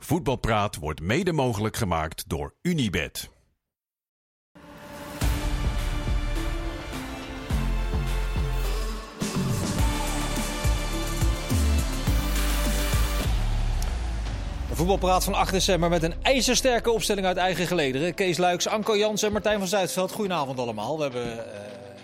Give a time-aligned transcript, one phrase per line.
[0.00, 3.30] Voetbalpraat wordt mede mogelijk gemaakt door Unibed.
[14.72, 18.14] Voetbalpraat van 8 december met een ijzersterke opstelling uit eigen gelederen.
[18.14, 20.12] Kees Luiks, Anko Jans en Martijn van Zuidveld.
[20.12, 20.96] Goedenavond allemaal.
[20.96, 21.38] We hebben uh,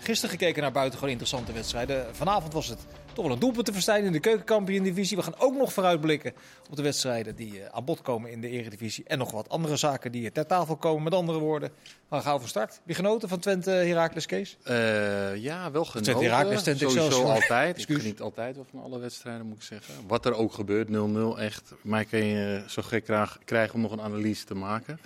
[0.05, 2.15] gisteren gekeken naar buitengewoon interessante wedstrijden.
[2.15, 2.79] Vanavond was het
[3.13, 5.17] toch wel een doelpunt te verstijden in de keukenkampioen-divisie.
[5.17, 6.33] We gaan ook nog vooruitblikken
[6.69, 9.03] op de wedstrijden die uh, aan bod komen in de eredivisie.
[9.07, 11.03] En nog wat andere zaken die ter tafel komen.
[11.03, 11.71] Met andere woorden,
[12.09, 12.81] we gaan van start.
[12.85, 14.57] Je genoten van Twente Heracles Kees?
[14.67, 16.03] Uh, ja, wel genoten.
[16.03, 17.89] Twente Heracles, Twente Sowieso altijd.
[17.89, 19.93] ik geniet altijd wel van alle wedstrijden, moet ik zeggen.
[20.07, 21.73] Wat er ook gebeurt, 0-0, echt.
[21.81, 23.05] Mij kan je zo gek
[23.45, 24.99] krijgen om nog een analyse te maken.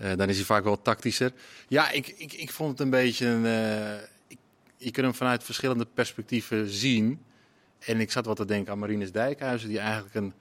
[0.00, 1.32] Uh, dan is hij vaak wel tactischer.
[1.68, 3.44] Ja, ik, ik, ik vond het een beetje een
[4.76, 7.24] je kunt hem vanuit verschillende perspectieven zien.
[7.78, 10.32] En ik zat wat te denken aan Marines Dijkhuizen, die eigenlijk een,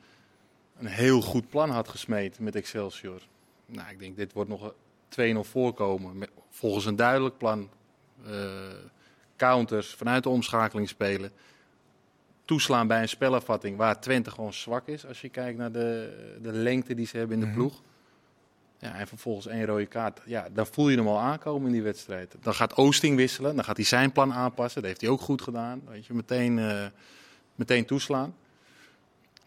[0.78, 3.22] een heel goed plan had gesmeed met Excelsior.
[3.66, 4.74] Nou, ik denk, dit wordt nog
[5.20, 6.18] 2-0 voorkomen.
[6.18, 7.70] Met, volgens een duidelijk plan.
[8.28, 8.34] Uh,
[9.38, 11.32] counters vanuit de omschakeling spelen.
[12.46, 15.06] Toeslaan bij een spelervatting waar Twente gewoon zwak is.
[15.06, 17.74] Als je kijkt naar de, de lengte die ze hebben in de ploeg.
[17.74, 17.94] Mm -hmm.
[18.80, 20.22] Ja, en vervolgens één rode kaart.
[20.26, 22.36] Ja, dan voel je hem al aankomen in die wedstrijd.
[22.42, 24.82] Dan gaat Oosting wisselen, dan gaat hij zijn plan aanpassen.
[24.82, 25.82] Dat heeft hij ook goed gedaan.
[25.90, 26.86] Weet je, meteen, uh,
[27.56, 28.36] meteen toeslaan.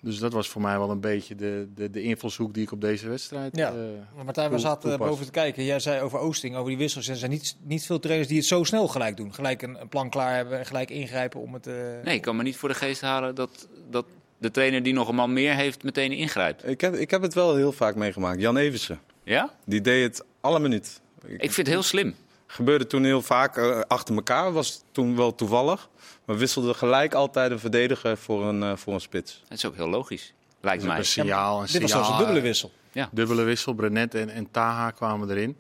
[0.03, 2.81] Dus dat was voor mij wel een beetje de, de, de invalshoek die ik op
[2.81, 3.57] deze wedstrijd.
[3.57, 5.65] Ja, uh, Martijn, we zaten boven te kijken.
[5.65, 7.09] Jij zei over Oosting, over die wissels.
[7.09, 9.35] Er zijn niet, niet veel trainers die het zo snel gelijk doen.
[9.35, 11.67] Gelijk een, een plan klaar hebben en gelijk ingrijpen om het.
[11.67, 11.75] Uh...
[12.05, 14.07] Nee, ik kan me niet voor de geest halen dat, dat
[14.39, 16.69] de trainer die nog een man meer heeft meteen ingrijpt.
[16.69, 18.41] Ik heb, ik heb het wel heel vaak meegemaakt.
[18.41, 19.01] Jan Eversen.
[19.29, 19.51] Ja?
[19.65, 21.01] Die deed het alle minuut.
[21.27, 22.15] Ik vind het heel slim.
[22.47, 24.53] Gebeurde toen heel vaak uh, achter elkaar.
[24.53, 25.89] Was toen wel toevallig.
[26.25, 29.43] Maar wisselde gelijk altijd een verdediger voor een, uh, voor een spits.
[29.49, 30.35] Dat is ook heel logisch.
[30.61, 30.99] Lijkt mij.
[30.99, 32.73] Een signaal, een Dit was zelfs een dubbele wissel.
[32.93, 33.09] Ja.
[33.13, 33.73] Dubbele wissel.
[33.75, 35.57] Brenet en, en Taha kwamen erin.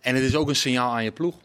[0.00, 1.36] En het is ook een signaal aan je ploeg.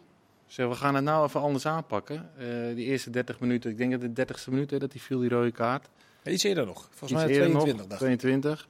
[0.48, 2.30] Zeg, we gaan het nou even anders aanpakken.
[2.40, 5.30] Uh, die eerste 30 minuten, ik denk dat de 30ste minuut dat hij viel, die
[5.30, 5.90] rode kaart.
[6.24, 6.88] Ja, iets eerder nog.
[6.92, 7.88] Volgens mij 22.
[7.88, 8.68] Nog, 22.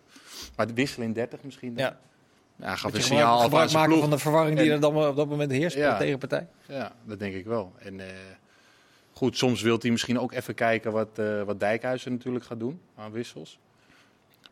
[0.56, 1.76] Maar de wissel in 30 misschien.
[1.76, 1.86] Dan.
[1.86, 2.00] Ja.
[2.56, 4.02] Ja, gaf een signaal gebruik maken ploeg.
[4.02, 6.48] van de verwarring die er dan op dat moment heerst ja, bij de tegenpartij.
[6.68, 7.74] Ja, dat denk ik wel.
[7.78, 8.06] En uh,
[9.12, 12.82] goed, soms wil hij misschien ook even kijken wat, uh, wat Dijkhuizen natuurlijk gaat doen
[12.96, 13.60] aan wissels.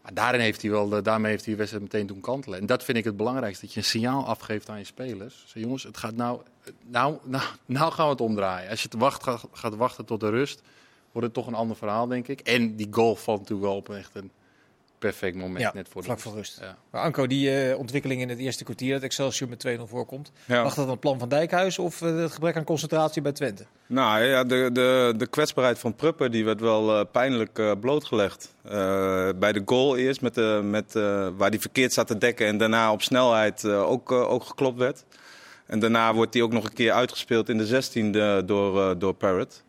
[0.01, 2.59] Maar daarin heeft hij wel, daarmee heeft hij de wedstrijd meteen doen kantelen.
[2.59, 5.43] En dat vind ik het belangrijkste, dat je een signaal afgeeft aan je spelers.
[5.45, 6.41] Zeg, jongens, het gaat nou,
[6.85, 8.69] nou, nou, nou gaan we het omdraaien.
[8.69, 10.61] Als je het wacht, gaat, gaat wachten tot de rust,
[11.11, 12.39] wordt het toch een ander verhaal, denk ik.
[12.39, 14.31] En die goal valt natuurlijk wel op echt een
[15.05, 16.57] perfect moment ja, net voor vlak de voor rust.
[16.61, 16.77] Ja.
[16.89, 20.31] Maar Anko, die uh, ontwikkeling in het eerste kwartier, dat Excelsior met 2-0 voorkomt.
[20.45, 20.63] Ja.
[20.63, 23.65] Lag dat aan het plan van Dijkhuis of uh, het gebrek aan concentratie bij Twente?
[23.87, 28.55] Nou ja, de, de, de kwetsbaarheid van Pruppen die werd wel uh, pijnlijk blootgelegd.
[29.39, 30.93] bij de goal eerst, met de, met,
[31.37, 35.05] waar hij verkeerd zat te dekken en daarna op snelheid ook, ook geklopt werd.
[35.65, 39.63] En daarna wordt hij ook nog een keer uitgespeeld in de 16e door, door Parrott.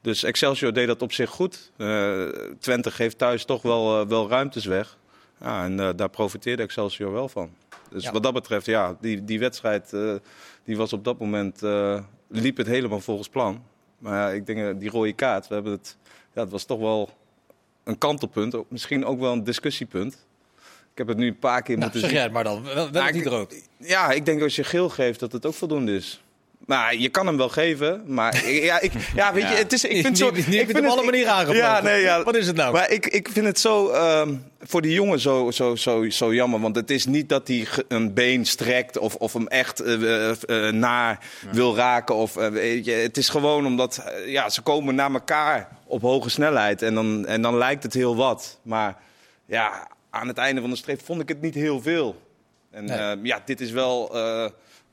[0.00, 1.72] Dus Excelsior deed dat op zich goed.
[1.76, 2.28] Uh,
[2.58, 4.98] Twente geeft thuis toch wel, uh, wel ruimtes weg.
[5.40, 7.50] Ja, en uh, daar profiteerde Excelsior wel van.
[7.90, 8.12] Dus ja.
[8.12, 9.90] wat dat betreft, ja, die, die wedstrijd
[10.64, 11.60] die was op dat moment,
[12.28, 13.64] liep het helemaal volgens plan.
[13.98, 15.96] Maar ja, ik denk, die rode kaart, we hebben het,
[16.34, 17.10] ja, het was toch wel
[17.84, 18.56] een kantelpunt.
[18.68, 20.26] Misschien ook wel een discussiepunt.
[20.92, 22.18] Ik heb het nu een paar keer nou, moeten zeg zien.
[22.18, 23.54] jij het maar dan, wel, wel niet rood.
[23.76, 26.22] Ja, ik denk als je geel geeft dat het ook voldoende is.
[26.66, 30.04] Maar je kan hem wel geven, maar ja, ik, ja weet je, het is, ik
[30.04, 31.58] vind zo, ik vind het op alle manieren aangepakt.
[31.58, 32.22] Ja, nee, ja.
[32.24, 32.72] Wat is het nou?
[32.72, 36.60] Maar ik, ik vind het zo um, voor die jongen zo, zo, zo, zo jammer,
[36.60, 40.32] want het is niet dat hij een been strekt of, of hem echt uh, uh,
[40.46, 41.52] uh, naar ja.
[41.52, 46.02] wil raken of weet je, het is gewoon omdat ja, ze komen naar elkaar op
[46.02, 48.96] hoge snelheid en dan, en dan lijkt het heel wat, maar
[49.46, 52.22] ja, aan het einde van de streep vond ik het niet heel veel.
[52.70, 53.18] En nee.
[53.22, 54.12] ja, dit is wel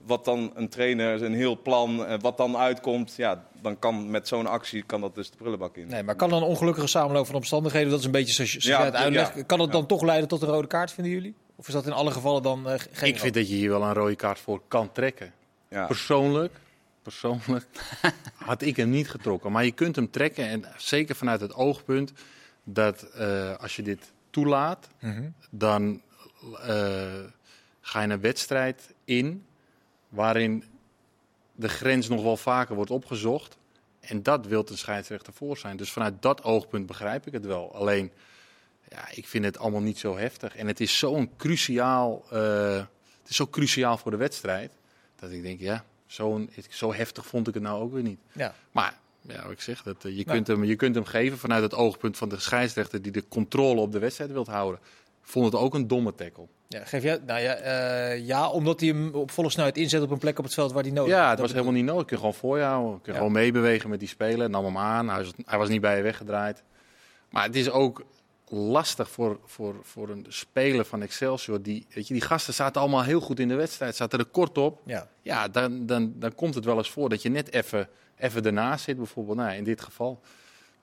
[0.08, 4.48] wat dan een trainer, een heel plan, wat dan uitkomt, ja, dan kan met zo'n
[4.48, 5.88] actie kan dat dus de prullenbak in.
[5.88, 8.70] Nee, maar kan dan een ongelukkige samenloop van omstandigheden, dat is een beetje zoals je
[8.70, 9.88] ja, het uitlegt, ja, kan het dan ja.
[9.88, 11.36] toch leiden tot een rode kaart, vinden jullie?
[11.56, 13.84] Of is dat in alle gevallen dan uh, geen Ik vind dat je hier wel
[13.84, 15.34] een rode kaart voor kan trekken.
[15.70, 16.54] Persoonlijk,
[17.02, 17.66] persoonlijk
[18.50, 19.52] had ik hem niet getrokken.
[19.52, 22.14] Maar je kunt hem trekken en zeker vanuit het oogpunt
[22.64, 25.34] dat uh, als je dit toelaat, mm -hmm.
[25.50, 26.02] dan
[26.44, 27.06] uh,
[27.82, 29.46] ga je een wedstrijd in
[30.10, 30.64] waarin
[31.56, 33.58] de grens nog wel vaker wordt opgezocht.
[34.00, 35.78] En dat wil de scheidsrechter voor zijn.
[35.78, 37.76] Dus vanuit dat oogpunt begrijp ik het wel.
[37.76, 38.12] Alleen,
[38.90, 40.56] ja, ik vind het allemaal niet zo heftig.
[40.56, 42.76] En het is zo'n cruciaal, uh,
[43.20, 44.72] het is zo cruciaal voor de wedstrijd.
[45.16, 48.20] Dat ik denk, ja, zo, zo heftig vond ik het nou ook weer niet.
[48.32, 48.56] Ja.
[48.72, 50.38] Maar ja, ik zeg, dat, uh, je, nou.
[50.38, 53.82] kunt hem, je kunt hem geven vanuit het oogpunt van de scheidsrechter die de controle
[53.82, 54.80] op de wedstrijd wilt houden.
[55.30, 56.48] Vond het ook een domme tackle.
[56.68, 60.12] Ja, geef jij, nou ja, eh, ja, omdat hij hem op volle snelheid inzet op
[60.12, 62.06] een plek op het veld waar hij nodig Ja, het Dat was helemaal niet nodig.
[62.06, 62.92] Kun je gewoon voor je houden.
[62.92, 63.18] Kun je Ja.
[63.18, 64.50] gewoon meebewegen met die speler.
[64.50, 65.10] Nam hem aan.
[65.10, 66.64] Hij was, hij was niet bij je weggedraaid.
[67.30, 68.04] Maar het is ook
[68.50, 71.62] lastig voor, voor, voor een speler van Excelsior.
[71.62, 73.96] Die, weet je, die gasten zaten allemaal heel goed in de wedstrijd.
[73.96, 74.82] Zaten er kort op.
[74.86, 75.08] Ja.
[75.22, 78.84] Ja, dan, dan, dan komt het wel eens voor dat je net even, even ernaast
[78.84, 78.98] zit.
[78.98, 80.22] Bijvoorbeeld nou, in dit geval.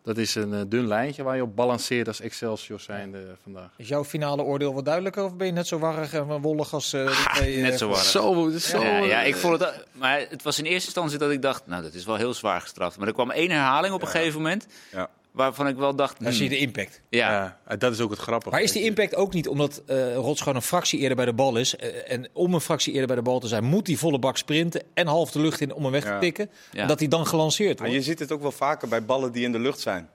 [0.04, 3.70] Dat is een eh, dun lijntje waar je op balanceert als Excelsior zijnde vandaag.
[3.76, 6.92] Is jouw finale oordeel wat duidelijker of ben je net zo warrig en wollig als
[6.92, 8.02] eh, de twee, eh, Net zo warm.
[8.02, 8.82] Zo, zo.
[8.82, 9.86] Ja, ja, ik vond het.
[9.92, 12.60] Maar het was in eerste instantie dat ik dacht, nou, dat is wel heel zwaar
[12.60, 12.98] gestraft.
[12.98, 14.66] Maar er kwam één herhaling op een gegeven moment.
[14.92, 15.10] Ja.
[15.34, 16.22] Waarvan ik wel dacht.
[16.24, 17.00] Dan zie je hmm, de impact.
[17.08, 18.50] ja, Ja, dat is ook het grappige.
[18.50, 21.32] Maar is die impact ook niet omdat eh Rots gewoon een fractie eerder bij de
[21.32, 21.76] bal is?
[21.76, 24.36] eh, en om een fractie eerder bij de bal te zijn, moet hij volle bak
[24.36, 26.50] sprinten en half de lucht in om hem weg te tikken.
[26.72, 26.82] Ja.
[26.82, 27.94] En dat hij dan gelanceerd wordt.
[27.94, 30.08] je ziet het ook wel vaker bij ballen die in de lucht zijn.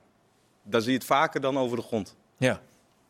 [0.63, 2.16] Dan zie je het vaker dan over de grond.
[2.38, 2.62] Ja.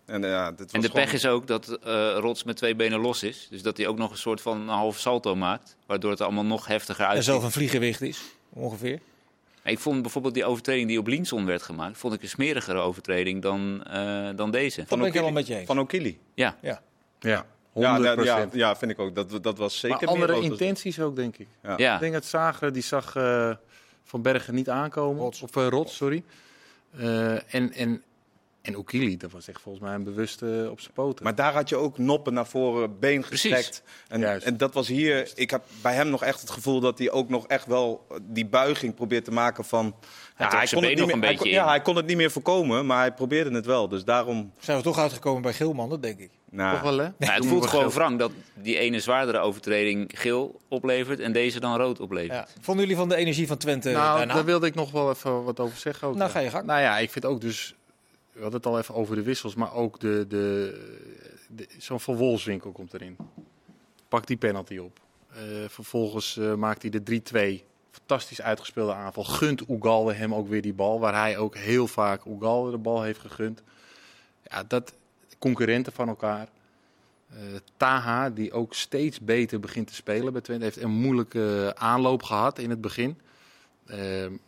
[0.06, 2.58] En, eh, ja, dit was En de gewoon- pech is ook dat eh Rots met
[2.58, 3.48] twee benen los is.
[3.50, 5.76] Dus dat hij ook nog een soort van een half salto maakt.
[5.86, 7.26] Waardoor het allemaal nog heftiger En uitziet.
[7.26, 8.22] zelf een vliegenwicht is,
[8.54, 9.00] ongeveer.
[9.64, 11.98] Ik vond bijvoorbeeld die overtreding die op Linson werd gemaakt...
[11.98, 14.80] vond ik een smerigere overtreding dan, eh, dan deze.
[14.80, 15.66] Dat ben ik Okili- helemaal met je eens.
[15.66, 16.20] Van Okili.
[16.34, 16.82] Ja, Ja.
[17.20, 17.72] Ja, 100%.
[17.74, 19.16] Ja, nou, ja, ja, vind ik ook.
[19.16, 21.48] Dat, dat was zeker maar andere meer intenties ook, denk ik.
[21.64, 21.74] Ja.
[21.78, 21.94] ja.
[21.94, 23.52] Ik denk dat Zager, die zag eh,
[24.04, 25.22] Van Bergen niet aankomen.
[25.22, 25.42] Rots.
[25.42, 26.24] Of uh, Rots, sorry.
[26.98, 28.04] Eh, en, en,
[28.62, 31.24] en Okili, dat was echt volgens mij een bewuste op zijn poten.
[31.24, 33.84] Maar daar had je ook noppen naar voren, been gestrekt.
[34.08, 35.32] En, en dat was hier.
[35.36, 38.46] Ik heb bij hem nog echt het gevoel dat hij ook nog echt wel die
[38.46, 39.96] buiging probeert te maken van.
[40.38, 41.70] trok zijn kon been het nog niet een meer, hij kon, ja, in.
[41.70, 43.88] hij kon het niet meer voorkomen, maar hij probeerde het wel.
[43.88, 44.52] Dus daarom.
[44.60, 46.30] Zijn we toch uitgekomen bij Gilman, dat denk ik.
[46.52, 47.08] Nou, Toch wel, hè?
[47.18, 51.20] Nou, het voelt gewoon wrang dat die ene zwaardere overtreding geel oplevert...
[51.20, 52.32] en deze dan rood oplevert.
[52.38, 52.48] Ja.
[52.62, 54.34] Vonden jullie van de energie van Twente Nou, daarna?
[54.34, 56.08] daar wilde ik nog wel even wat over zeggen.
[56.08, 56.34] Ook, Nou, ja.
[56.34, 56.66] ga je gang.
[56.66, 57.74] Nou ja, ik vind ook dus...
[58.40, 60.26] We hadden het al even over de wissels, maar ook de...
[60.28, 61.08] de,
[61.48, 63.18] de Zo'n Van Wolfswinkel komt erin.
[64.08, 65.00] Pakt die penalty op.
[65.30, 67.66] Eh, vervolgens eh, maakt hij de 3-2.
[67.92, 69.24] Fantastisch uitgespeelde aanval.
[69.24, 71.00] Gunt Ugalde hem ook weer die bal.
[71.00, 73.64] Waar hij ook heel vaak Ugalde de bal heeft gegund.
[74.44, 74.94] Ja, dat
[75.40, 76.48] concurrenten van elkaar.
[77.30, 77.38] Eh,
[77.78, 80.64] Taha, die ook steeds beter begint te spelen bij Twente.
[80.64, 83.20] Heeft een moeilijke aanloop gehad in het begin.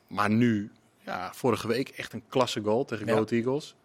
[0.08, 0.72] Maar nu,
[1.06, 3.12] ja, vorige week echt een klasse goal tegen Ja.
[3.12, 3.76] Go Ahead Eagles.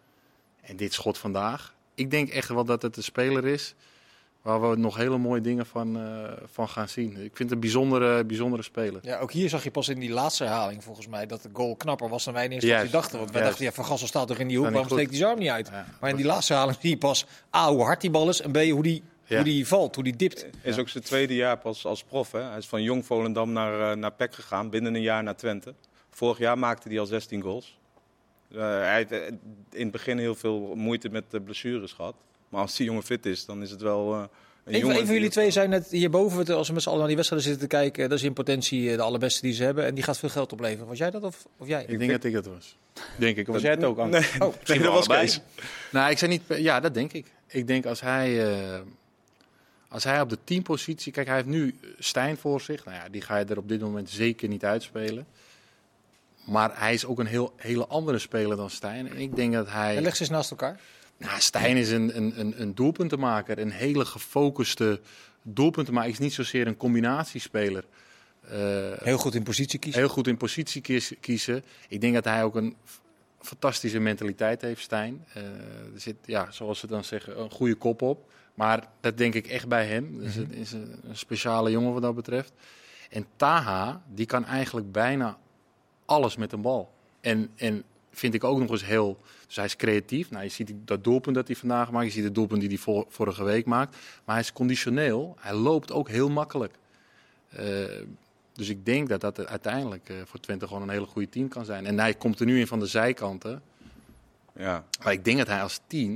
[0.67, 1.73] En dit schot vandaag.
[1.95, 3.73] Ik denk echt wel dat het een speler is
[4.41, 7.09] waar we nog hele mooie dingen van, eh, van gaan zien.
[7.11, 8.99] Ik vind het een bijzondere, bijzondere speler.
[9.03, 11.75] Ja, ook hier zag je pas in die laatste herhaling volgens mij dat de goal
[11.75, 13.17] knapper was dan wij in eerste instantie dachten.
[13.19, 13.57] Want wij Juist.
[13.57, 15.67] dachten, ja, Van Gassel staat toch in die hoek, waarom steekt zijn arm niet uit?
[15.67, 15.85] Ja.
[16.01, 17.25] Maar in die laatste herhaling zie je pas
[17.55, 19.35] A, hoe hard die bal is en B, hoe die, Ja.
[19.35, 20.45] hoe die valt, hoe die dipt.
[20.61, 22.31] is ook zijn tweede jaar pas als prof.
[22.31, 22.41] Hè?
[22.41, 25.73] Hij is van Jong Volendam naar, eh, naar PEC gegaan, binnen een jaar naar Twente.
[26.09, 27.77] Vorig jaar maakte hij al 16 goals.
[28.51, 29.27] Eh, hij heeft eh,
[29.71, 32.15] in het begin heel veel moeite met de blessures gehad.
[32.49, 34.23] Maar als die jongen fit is, dan is het wel eh,
[34.81, 37.49] een van jullie twee zijn net hierboven, als we met z'n allen naar die wedstrijden
[37.49, 40.17] zitten te kijken, dat is in potentie de allerbeste die ze hebben en die gaat
[40.17, 40.87] veel geld opleveren.
[40.87, 41.85] Was jij dat of, of jij?
[41.87, 42.77] Ik denk dat ik het was.
[43.17, 43.47] Denk ik.
[43.47, 44.19] Was jij het ook, Anke?
[44.19, 45.07] Nee, Oh, nee, dat was.
[45.07, 45.41] Kees.
[45.91, 46.41] Nou, ik zei niet.
[46.47, 47.25] Ja, dat denk ik.
[47.47, 48.79] Ik denk als hij, eh,
[49.87, 51.11] als hij op de teampositie.
[51.11, 52.85] Kijk, hij heeft nu Stijn voor zich.
[52.85, 55.25] Nou ja, die ga je er op dit moment zeker niet uitspelen.
[56.47, 59.09] Maar hij is ook een heel, hele andere speler dan Stijn.
[59.09, 59.95] En ik denk dat hij.
[59.97, 60.79] En leg ze eens naast elkaar.
[61.17, 63.59] Nou, Stijn is een, een, een, een doelpuntenmaker.
[63.59, 64.99] Een hele gefocuste
[65.41, 66.09] doelpuntenmaker.
[66.11, 67.83] Is niet zozeer een combinatiespeler.
[68.41, 68.57] Eh,
[68.97, 70.01] Heel goed in positie kiezen.
[70.01, 71.63] heel goed in positie kies- kiezen.
[71.87, 72.75] Ik denk dat hij ook een
[73.39, 75.25] fantastische mentaliteit heeft, Stijn.
[75.33, 75.43] Eh,
[75.93, 78.31] er zit, ja, zoals ze dan zeggen, een goede kop op.
[78.53, 80.19] Maar dat denk ik echt bij hem.
[80.19, 82.51] Dus het is een, een speciale jongen wat dat betreft.
[83.09, 85.37] En Taha, die kan eigenlijk bijna
[86.07, 86.91] alles met een bal.
[87.21, 89.17] En, en vind ik ook nog eens heel...
[89.45, 90.29] Dus hij is creatief.
[90.29, 92.05] Nou, je ziet dat doelpunt dat hij vandaag maakt.
[92.05, 93.97] Je ziet het doelpunt die hij vor- vorige week maakt.
[94.25, 95.35] Maar hij is conditioneel.
[95.39, 96.73] Hij loopt ook heel makkelijk.
[97.49, 97.65] Eh,
[98.53, 101.65] dus ik denk dat dat uiteindelijk eh, voor Twente gewoon een hele goede team kan
[101.65, 101.85] zijn.
[101.85, 103.61] En hij komt er nu in van de zijkanten.
[104.55, 104.85] Ja.
[105.03, 106.11] Maar ik denk dat hij als tien...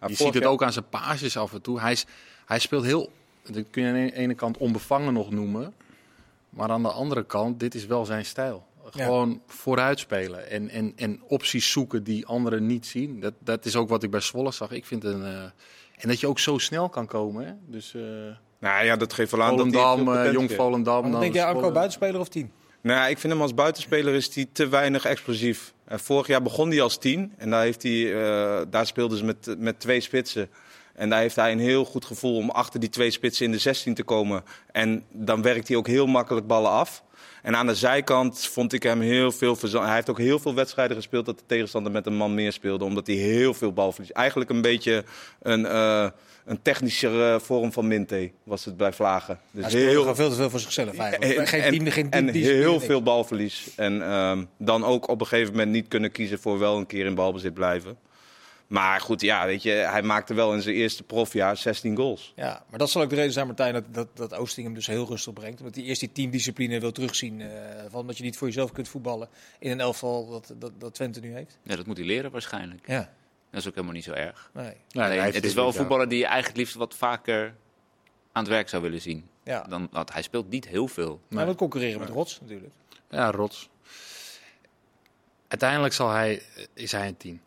[0.00, 1.80] Ja, je vorig ziet het ook aan zijn paasjes af en toe.
[1.80, 2.06] Hij, is,
[2.46, 3.12] hij speelt heel...
[3.42, 5.74] Dat kun je aan de ene kant onbevangen nog noemen.
[6.50, 8.66] Maar aan de andere kant, dit is wel zijn stijl.
[8.92, 9.04] Ja.
[9.04, 13.20] Gewoon vooruit spelen en, en, en opties zoeken die anderen niet zien.
[13.20, 14.70] Dat, dat is ook wat ik bij Zwolle zag.
[14.70, 15.24] Ik vind een...
[15.24, 15.42] eh,
[15.98, 17.46] en dat je ook zo snel kan komen.
[17.46, 17.52] Hè?
[17.66, 18.02] Dus eh
[18.58, 20.52] Nou ja, dat geeft wel aan dat hij Volendam, veel eh, Jong.
[20.52, 21.10] Volendam.
[21.10, 22.52] Dan denk jij Anko buitenspeler of tien?
[22.80, 25.72] Nou, ik vind hem als buitenspeler is hij te weinig explosief.
[25.84, 27.32] En vorig jaar begon hij als tien.
[27.36, 30.48] En daar, heeft hij, eh, daar speelden ze met, met twee spitsen.
[30.94, 33.58] En daar heeft hij een heel goed gevoel om achter die twee spitsen in de
[33.58, 34.44] 16 te komen.
[34.72, 37.02] En dan werkt hij ook heel makkelijk ballen af.
[37.42, 39.84] En aan de zijkant vond ik hem heel veel verzand.
[39.84, 42.84] Hij heeft ook heel veel wedstrijden gespeeld dat de tegenstander met een man meer speelde.
[42.84, 44.12] Omdat hij heel veel balverlies.
[44.12, 45.04] Eigenlijk een beetje
[45.42, 46.08] een, uh,
[46.44, 49.38] een technischere vorm van Minte was het bij Vlagen.
[49.50, 51.38] Dus hij heel veel te veel voor zichzelf eigenlijk.
[51.38, 53.68] En, geen team, geen team en heel veel balverlies.
[53.76, 57.06] En uh, dan ook op een gegeven moment niet kunnen kiezen voor wel een keer
[57.06, 57.96] in balbezit blijven.
[58.66, 62.32] Maar goed, ja, weet je, hij maakte wel in zijn eerste profjaar 16 goals.
[62.36, 64.86] Ja, maar dat zal ook de reden zijn, Martijn, dat, dat, dat Oosting hem dus
[64.86, 65.60] heel rustig brengt.
[65.60, 67.40] Omdat hij eerst die teamdiscipline wil terugzien.
[67.40, 67.48] Uh,
[67.88, 69.28] van dat je niet voor jezelf kunt voetballen
[69.58, 71.58] in een elftal dat, dat, dat Twente nu heeft.
[71.62, 72.86] Ja, dat moet hij leren waarschijnlijk.
[72.86, 73.12] Ja.
[73.50, 74.50] Dat is ook helemaal niet zo erg.
[74.52, 74.76] Nee.
[74.92, 77.54] nee het is wel een voetballer die je eigenlijk liefst wat vaker
[78.32, 79.28] aan het werk zou willen zien.
[79.44, 79.62] Ja.
[79.62, 81.20] Dan, want hij speelt niet heel veel.
[81.28, 82.72] Maar we concurreren met Rots natuurlijk.
[83.10, 83.68] Ja, Rots.
[85.48, 86.42] Uiteindelijk zal hij,
[86.72, 87.40] is hij een team.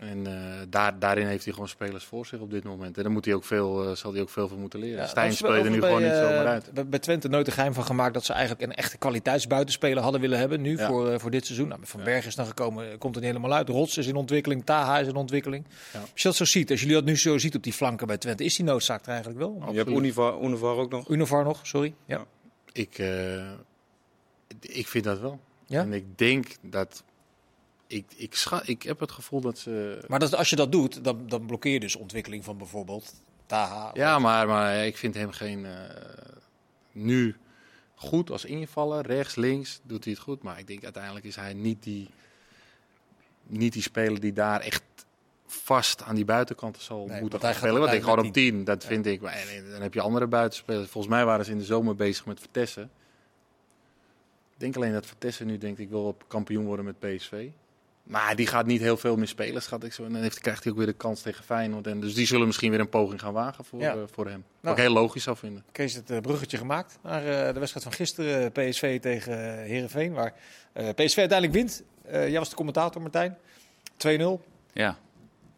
[0.00, 0.34] En uh,
[0.68, 2.96] daar, daarin heeft hij gewoon spelers voor zich op dit moment.
[2.96, 4.98] En daar moet hij ook veel, uh, zal hij ook veel van moeten leren.
[4.98, 6.90] Ja, Stijn speelt er nu bij, gewoon niet zomaar uh, uit.
[6.90, 10.38] Bij Twente nooit een geheim van gemaakt dat ze eigenlijk een echte kwaliteitsbuitenspeler hadden willen
[10.38, 10.60] hebben.
[10.60, 10.86] Nu ja.
[10.86, 11.68] voor, voor dit seizoen.
[11.68, 13.68] Nou, van Berg is dan gekomen, komt er niet helemaal uit.
[13.68, 15.64] Rots is in ontwikkeling, Taha is in ontwikkeling.
[15.92, 18.18] Als je dat zo ziet, als jullie dat nu zo ziet op die flanken bij
[18.18, 19.54] Twente, is die noodzaak er eigenlijk wel?
[19.54, 19.72] Absoluut.
[19.72, 21.08] Je hebt Univar, Univar ook nog.
[21.08, 21.94] Univar nog, sorry.
[22.04, 22.24] Ja.
[22.72, 23.02] Ik,
[24.60, 25.40] ik vind dat wel.
[25.68, 27.02] En ik denk dat
[27.88, 30.04] ik, ik, schat, ik heb het gevoel dat ze.
[30.08, 33.14] Maar dat, als je dat doet, dan, dan blokkeer je dus ontwikkeling van bijvoorbeeld
[33.46, 33.90] Taha.
[33.94, 35.64] Ja, maar, maar ik vind hem geen.
[35.64, 35.72] Uh,
[36.92, 37.36] nu
[37.94, 40.42] goed als invallen, rechts, links doet hij het goed.
[40.42, 42.08] Maar ik denk uiteindelijk is hij niet die,
[43.46, 44.82] niet die speler die daar echt
[45.46, 47.80] vast aan die buitenkanten zal nee, moeten gaan spelen.
[47.80, 49.20] Want ik gewoon op 10, dat vind ik.
[49.20, 50.90] Maar dan heb je andere buitenspelers.
[50.90, 52.90] Volgens mij waren ze in de zomer bezig met Vertessen.
[54.52, 57.48] Ik denk alleen dat Vertessen nu denkt, ik wil op kampioen worden met PSV.
[58.08, 60.04] Maar die gaat niet heel veel meer spelen, schat ik zo.
[60.04, 61.86] En dan heeft, krijgt hij ook weer de kans tegen Feyenoord.
[61.86, 63.94] En dus die zullen misschien weer een poging gaan wagen voor, ja.
[63.94, 64.44] uh, voor hem.
[64.60, 65.64] Nou, ook heel logisch zou vinden.
[65.72, 68.52] Kees het uh, bruggetje gemaakt naar uh, de wedstrijd van gisteren.
[68.52, 70.12] PSV tegen Herenveen.
[70.12, 70.32] Waar
[70.72, 71.82] PSV uiteindelijk wint.
[72.10, 73.38] jij was de commentator, Martijn.
[74.06, 74.20] 2-0.
[74.72, 74.98] Ja.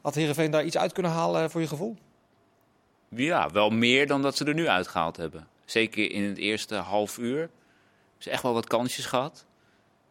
[0.00, 1.96] Had Herenveen daar iets uit kunnen halen voor je gevoel?
[3.08, 5.48] Ja, wel meer dan dat ze er nu uitgehaald hebben.
[5.64, 7.38] Zeker in het eerste half uur.
[7.40, 7.48] Ze
[8.18, 9.46] hebben echt wel wat kansjes gehad.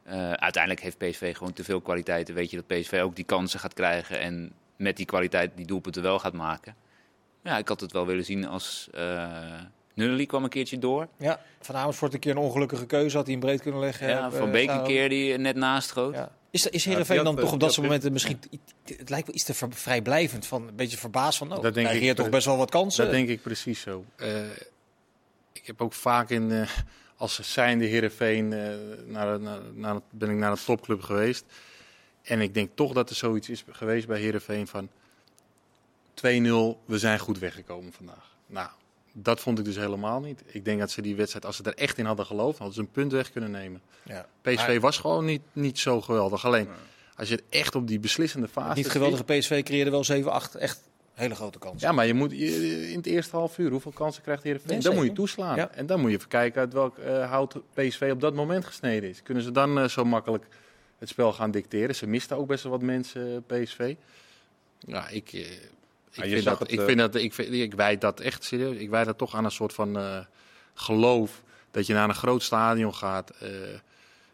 [0.07, 2.35] Uh, uiteindelijk heeft PSV gewoon te veel kwaliteiten.
[2.35, 6.01] Weet je dat PSV ook die kansen gaat krijgen en met die kwaliteit die doelpunten
[6.01, 6.75] wel gaat maken.
[7.43, 8.89] Ja, ik had het wel willen zien als
[9.97, 11.07] uh, kwam een keertje door.
[11.17, 14.07] Ja, Van Amersfoort een keer een ongelukkige keuze, had hij hem breed kunnen leggen.
[14.07, 16.13] Ja, Van Beek een keer die net naast schoot.
[16.13, 16.31] Ja.
[16.51, 18.39] Is, is Heerenveen ja, dan toch op dat soort momenten misschien...
[18.83, 21.53] Het lijkt wel iets te ver, vrijblijvend, van, een beetje verbaasd van...
[21.53, 23.03] Oh, dat denk ik, toch best wel wat kansen.
[23.03, 24.05] Dat denk ik precies zo.
[24.17, 24.41] Uh,
[25.53, 26.49] ik heb ook vaak in...
[26.49, 26.69] Uh,
[27.19, 28.67] als zijnde Heerenveen uh,
[29.05, 31.45] naar, naar, naar, ben ik naar een topclub geweest.
[32.21, 34.89] En ik denk toch dat er zoiets is geweest bij Heerenveen van
[36.15, 36.21] 2-0,
[36.85, 38.35] we zijn goed weggekomen vandaag.
[38.45, 38.69] Nou,
[39.11, 40.43] dat vond ik dus helemaal niet.
[40.45, 42.81] Ik denk dat ze die wedstrijd, als ze er echt in hadden geloofd, hadden ze
[42.81, 43.81] een punt weg kunnen nemen.
[44.03, 44.25] Ja.
[44.41, 46.45] PSV was gewoon niet, niet zo geweldig.
[46.45, 46.67] Alleen,
[47.15, 48.77] als je het echt op die beslissende fase...
[48.77, 50.05] Niet geweldige PSV creëerde wel
[50.53, 50.88] 7-8 echt
[51.19, 51.81] hele grote kans.
[51.81, 54.71] Ja, maar je moet in het eerste half uur, hoeveel kansen krijgt Heerenveen?
[54.71, 55.55] Nee, dan moet je toeslaan.
[55.55, 55.71] Ja.
[55.71, 59.09] En dan moet je even kijken uit welk uh, hout PSV op dat moment gesneden
[59.09, 59.23] is.
[59.23, 60.45] Kunnen ze dan uh, zo makkelijk
[60.97, 61.95] het spel gaan dicteren?
[61.95, 63.95] Ze misten ook best wel wat mensen, uh, PSV.
[64.79, 65.53] Ja, ik, ik,
[66.11, 68.77] vind dat, het, ik vind dat, ik, vind, ik wijd dat echt serieus.
[68.77, 70.25] Ik wijd dat toch aan een soort van
[70.73, 73.31] geloof dat je naar een groot stadion gaat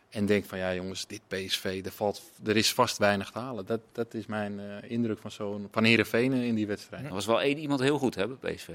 [0.09, 3.65] en denk van ja jongens, dit PSV, er, valt, er is vast weinig te halen.
[3.65, 7.05] Dat, dat is mijn uh, indruk van, zo'n, van Heerenveen in die wedstrijd.
[7.05, 8.69] Er was wel één iemand heel goed hebben, PSV.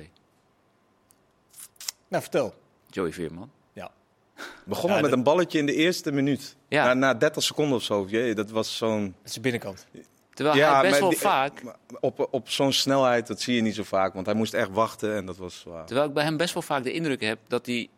[2.08, 2.54] Nou, vertel.
[2.86, 3.50] Joey Veerman.
[3.72, 3.90] Ja.
[4.64, 6.56] Begon ja, met een balletje in de eerste minuut.
[6.68, 6.84] Ja.
[6.84, 8.06] Na, na 30 seconden of zo.
[8.08, 9.04] Jee, dat was zo'n...
[9.04, 9.86] Dat is de binnenkant.
[10.34, 11.62] Terwijl ja, hij best wel vaak...
[12.00, 14.14] Op, op zo'n snelheid, dat zie je niet zo vaak.
[14.14, 15.62] Want hij moest echt wachten en dat was...
[15.62, 15.86] Wow.
[15.86, 17.88] Terwijl ik bij hem best wel vaak de indruk heb dat hij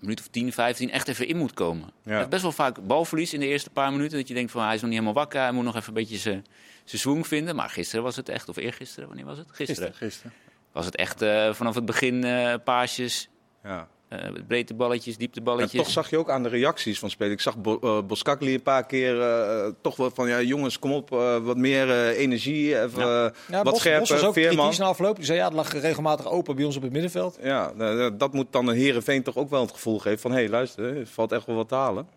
[0.00, 1.90] minuut of 10, 15 echt even in moet komen.
[2.02, 2.28] Ja.
[2.28, 4.18] best wel vaak balverlies in de eerste paar minuten.
[4.18, 5.40] Dat je denkt van hij is nog niet helemaal wakker.
[5.40, 6.44] Hij moet nog even een beetje zijn
[6.84, 7.56] swing vinden.
[7.56, 9.48] Maar gisteren was het echt, of eergisteren, wanneer was het?
[9.50, 9.94] Gisteren.
[9.94, 10.32] gisteren,
[10.72, 13.28] Was het echt uh, vanaf het begin uh, paasjes.
[13.64, 13.88] Ja.
[14.12, 15.72] Uh, breedte balletjes, diepte balletjes.
[15.72, 17.34] En toch zag je ook aan de reacties van spelers.
[17.34, 20.92] Ik zag Bo uh, Boskakli een paar keer uh, toch wel van ja jongens kom
[20.92, 21.08] op
[21.42, 23.32] wat meer energie, even ja.
[23.48, 24.00] Ja, wat Bos, scherper.
[24.00, 24.74] Bos was ook Veerman.
[24.78, 25.16] na afloop.
[25.16, 27.38] Die zei ja het lag regelmatig open bij ons op het middenveld.
[27.42, 27.72] Ja,
[28.10, 30.96] dat moet dan een Herenveen toch ook wel het gevoel geven van hé hey, luister,
[30.96, 32.08] er valt echt wel wat te halen.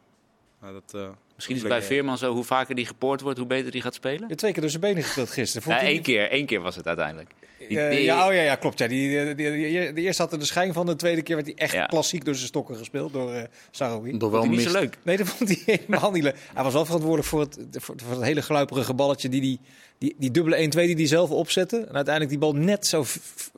[0.61, 0.95] dat,
[1.39, 3.93] Misschien is het bij Veerman zo, hoe vaker die gepoord wordt, hoe beter die gaat
[3.93, 4.29] spelen?
[4.29, 5.71] Je twee keer door zijn benen gespeeld gisteren.
[5.71, 7.29] Ja, één keer, één keer was het uiteindelijk.
[7.67, 8.79] Die, ja, oh ja, ja, klopt.
[8.79, 8.87] Ja.
[8.87, 11.55] Die, die, die, die, eerste had er de schijn van, de tweede keer werd hij
[11.55, 13.41] echt klassiek door zijn stokken gespeeld door uh,
[13.71, 14.17] Saroui.
[14.17, 14.97] Door wel niet zo leuk.
[15.03, 16.35] Nee, dat vond hij helemaal niet leuk.
[16.53, 19.59] Hij was wel verantwoordelijk voor het, voor, voor het hele gluiperige balletje die hij
[19.99, 21.77] die, die dubbele 1-2 die hij zelf opzette.
[21.77, 23.03] En uiteindelijk die bal net zo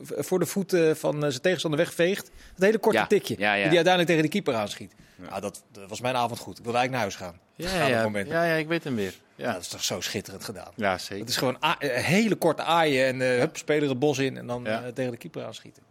[0.03, 2.31] voor de voeten van eh, zijn tegenstander wegveegt.
[2.55, 3.35] Dat hele korte Ja, tikje.
[3.37, 3.53] ja, ja.
[3.53, 4.93] Die hij uiteindelijk tegen de keeper aanschiet.
[5.29, 5.39] Ja.
[5.39, 6.57] dat, dat was mijn avond goed.
[6.57, 7.39] Ik wilde eigenlijk naar huis gaan.
[7.55, 9.13] Ja, ja, ja, ja, ik weet hem weer.
[9.35, 10.71] Ja, dat is toch zo schitterend gedaan.
[10.75, 11.19] ja zeker.
[11.19, 14.67] Het is gewoon hele korte aaien en eh hup, speler het bos in en dan
[14.67, 15.83] eh, tegen de keeper aanschieten.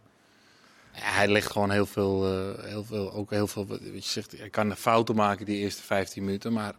[0.93, 4.37] Ja, hij legt gewoon heel veel, eh, heel veel, ook heel veel, wat je zegt,
[4.37, 6.73] hij kan fouten maken die eerste 15 minuten, maar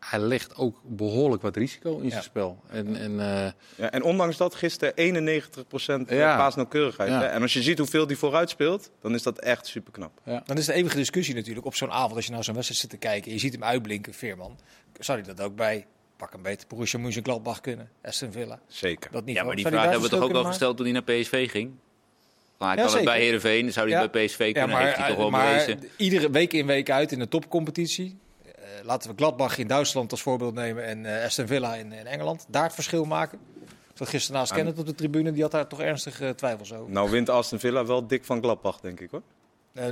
[0.00, 2.62] hij legt ook behoorlijk wat risico in zijn spel.
[2.68, 6.36] En, en eh, Ja, en ondanks dat gisteren 91% Ja.
[6.36, 7.10] paasnauwkeurigheid.
[7.10, 7.20] Ja.
[7.20, 7.26] Hè?
[7.26, 10.20] En als je ziet hoeveel die vooruit speelt, dan is dat echt super knap.
[10.44, 12.90] Dan is de eeuwige discussie natuurlijk op zo'n avond als je naar zo'n wedstrijd zit
[12.90, 13.26] te kijken.
[13.26, 14.58] en Je ziet hem uitblinken, Veerman.
[14.98, 17.88] Zou hij dat ook bij, pak een beetje, Borussia Mönchengladbach kunnen?
[18.02, 18.60] Aston Villa?
[18.66, 19.10] Zeker.
[19.10, 21.02] Dat niet Ja, maar die vraag hebben we toch ook wel gesteld toen hij naar
[21.20, 21.70] PSV ging?
[22.58, 23.26] Van, hij Ja, kan het bij zeker.
[23.26, 24.08] Heerenveen, zou hij Ja.
[24.08, 24.84] bij PSV kunnen maken?
[24.86, 25.88] heeft hij toch wel maar bewezen.
[25.96, 28.18] iedere week in week uit in de topcompetitie.
[28.78, 32.06] Eh, laten we Gladbach in Duitsland als voorbeeld nemen en eh, Aston Villa in, in
[32.06, 32.46] Engeland.
[32.48, 33.38] Daar het verschil maken.
[33.94, 36.72] Zat gisteren naast Ah, Kenneth op de tribune, die had daar toch ernstig eh, twijfels
[36.74, 36.92] over.
[36.92, 39.22] Nou wint Aston Villa wel dik van Gladbach, denk ik hoor.
[39.74, 39.86] Eh,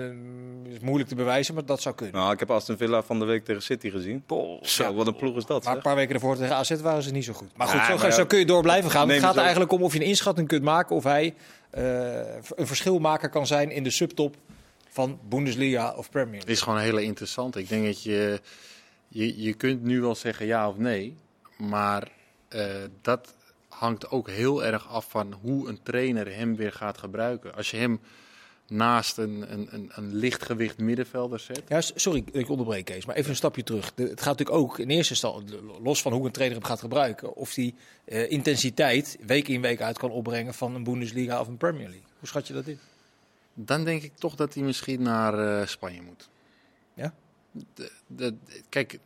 [0.64, 2.14] is moeilijk te bewijzen, maar dat zou kunnen.
[2.16, 4.24] Nou, ik heb Aston Villa van de week tegen City gezien.
[4.62, 4.92] Zo, Ja.
[4.92, 7.24] wat een ploeg is dat Maar een paar weken ervoor tegen AZ waren ze niet
[7.24, 7.56] zo goed.
[7.56, 9.08] Maar goed, Ja, zo, maar ja, zo kun je door blijven gaan.
[9.08, 11.34] Het gaat het er eigenlijk om of je een inschatting kunt maken of hij
[11.70, 14.36] een verschilmaker kan zijn in de subtop
[14.98, 16.52] van Bundesliga of Premier het League.
[16.54, 17.58] is gewoon een hele interessante.
[17.58, 18.40] Ik denk dat je,
[19.08, 21.16] je, je kunt nu wel zeggen ja of nee,
[21.58, 22.08] maar
[22.48, 22.66] eh,
[23.02, 23.34] dat
[23.68, 27.54] hangt ook heel erg af van hoe een trainer hem weer gaat gebruiken.
[27.54, 28.00] Als je hem
[28.68, 33.16] naast een, een, een, een lichtgewicht middenvelder zet, Ja, sorry dat ik onderbreek Kees, maar
[33.16, 33.94] even een stapje terug.
[33.94, 36.80] De- het gaat natuurlijk ook in eerste instantie, los van hoe een trainer hem gaat
[36.80, 37.74] gebruiken, of die
[38.04, 42.06] eh, intensiteit week in week uit kan opbrengen van een Bundesliga of een Premier League.
[42.18, 42.78] Hoe schat je dat in?
[43.60, 46.28] Dan denk ik toch dat hij misschien naar eh, Spanje moet.
[46.94, 47.14] Ja?
[47.50, 48.34] De, de,
[48.68, 48.98] kijk,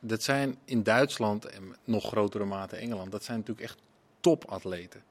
[0.00, 3.78] dat zijn in Duitsland en nog grotere mate Engeland, dat zijn natuurlijk echt
[4.20, 5.02] topatleten.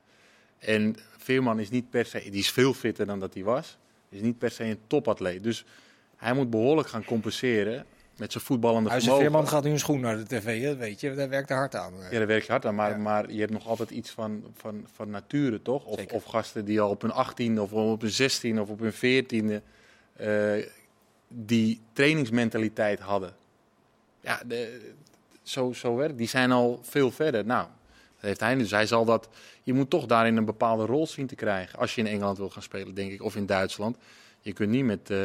[0.57, 3.77] En Veerman is niet per se, die is veel fitter dan dat hij was,
[4.09, 5.43] is niet per se een topatleet.
[5.43, 5.65] Dus
[6.15, 7.85] hij moet behoorlijk gaan compenseren
[8.19, 9.31] met zijn voetballende Huizen vermogen.
[9.31, 11.13] Veerman gaat nu een schoen naar de tv, hè, dat weet je.
[11.13, 11.93] Daar werkt er hard aan.
[12.11, 12.97] Ja, daar werk je hard aan, maar, Ja.
[12.97, 15.85] maar je hebt nog altijd iets van, van, van nature, toch?
[15.85, 18.93] Of, of gasten die al op hun 18 of op hun 16 of op hun
[18.93, 19.63] 14e
[20.15, 20.65] eh,
[21.27, 23.33] die trainingsmentaliteit hadden.
[24.21, 24.91] Ja, de,
[25.43, 26.17] zo, zo werkt.
[26.17, 27.45] Die zijn al veel verder.
[27.45, 27.67] Nou,
[28.15, 28.71] dat heeft hij dus.
[28.71, 29.29] Hij zal dat.
[29.63, 31.79] Je moet toch daarin een bepaalde rol zien te krijgen.
[31.79, 33.97] Als je in Engeland wil gaan spelen, denk ik, of in Duitsland.
[34.41, 35.19] Je kunt niet met, eh,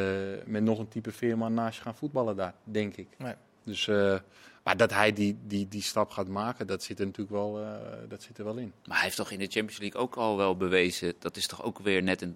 [0.45, 3.07] met nog een type veerman naast je gaan voetballen daar, denk ik.
[3.17, 3.33] Nee.
[3.63, 4.19] Dus, eh,
[4.63, 7.69] maar dat hij die, die, die stap gaat maken, dat zit er natuurlijk wel, eh,
[8.07, 8.73] dat zit er wel in.
[8.85, 11.13] Maar hij heeft toch in de Champions League ook al wel bewezen.
[11.19, 12.35] Dat is toch ook weer net een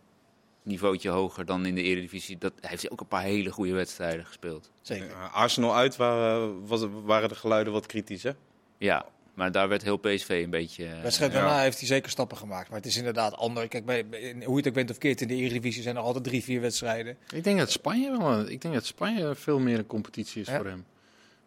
[0.63, 2.37] niveautje hoger dan in de Eredivisie.
[2.37, 4.71] Dat hij heeft ook een paar hele goede wedstrijden gespeeld.
[4.81, 5.13] Zeker.
[5.15, 8.31] Arsenal uit waren, was, waren de geluiden wat kritisch hè?
[8.77, 9.05] Ja,
[9.39, 10.85] maar daar werd heel PSV een beetje...
[10.85, 11.39] eh, wedstrijd Ja.
[11.39, 12.69] daarna heeft hij zeker stappen gemaakt.
[12.69, 13.67] Maar het is inderdaad anders.
[13.67, 14.05] Kijk, bij,
[14.43, 16.61] hoe je het ook bent of keert in de Eredivisie zijn er altijd drie, vier
[16.61, 17.17] wedstrijden.
[17.33, 20.55] Ik denk dat Spanje wel, ik denk dat Spanje veel meer een competitie is Ja.
[20.55, 20.85] voor hem.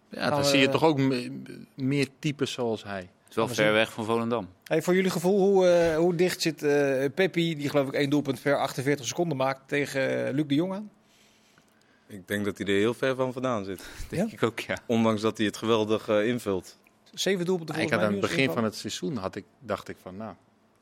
[0.09, 1.31] Ja, Nou, dan zie je eh, toch ook me-
[1.75, 3.01] meer types zoals hij.
[3.01, 3.73] Het is wel we ver zien.
[3.75, 4.49] weg van Volendam.
[4.65, 8.11] Hey, voor jullie gevoel, hoe, eh, hoe dicht zit eh Peppi, die geloof ik één
[8.11, 10.91] doelpunt per 48 seconden maakt, tegen Luc de Jong aan?
[12.07, 13.83] Ik denk dat hij er heel ver van vandaan zit.
[14.09, 14.79] Denk ik ook, ja.
[14.87, 16.79] Ondanks dat hij het geweldig invult.
[17.13, 19.97] Zeven doelpunten ik volgens had aan het begin van het seizoen had ik, dacht ik
[20.03, 20.35] van, nou,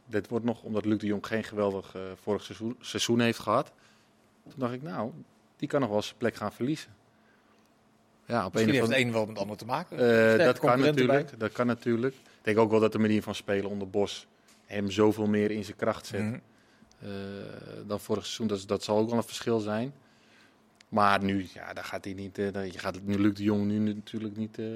[0.06, 3.72] dit wordt nog omdat Luc de Jong geen geweldig eh, vorig seizoen, seizoen heeft gehad.
[4.42, 5.10] Toen dacht ik, nou,
[5.56, 6.90] die kan nog wel zijn plek gaan verliezen.
[8.26, 9.98] Ja, op Misschien een heeft het een wel met het ander te maken.
[10.38, 11.38] Eh, dat kan natuurlijk.
[11.38, 12.14] Dat kan natuurlijk.
[12.14, 14.26] Ik denk ook wel dat de manier van spelen onder Bos
[14.66, 16.38] hem zoveel meer in zijn kracht zet Mhm.
[17.00, 17.08] eh,
[17.86, 18.46] dan vorig seizoen.
[18.46, 19.92] Dat, dat zal ook wel een verschil zijn.
[20.90, 22.38] Maar nu, ja, daar gaat hij niet.
[22.38, 24.66] eh, je gaat het nu Luc de Jong nu natuurlijk niet, eh,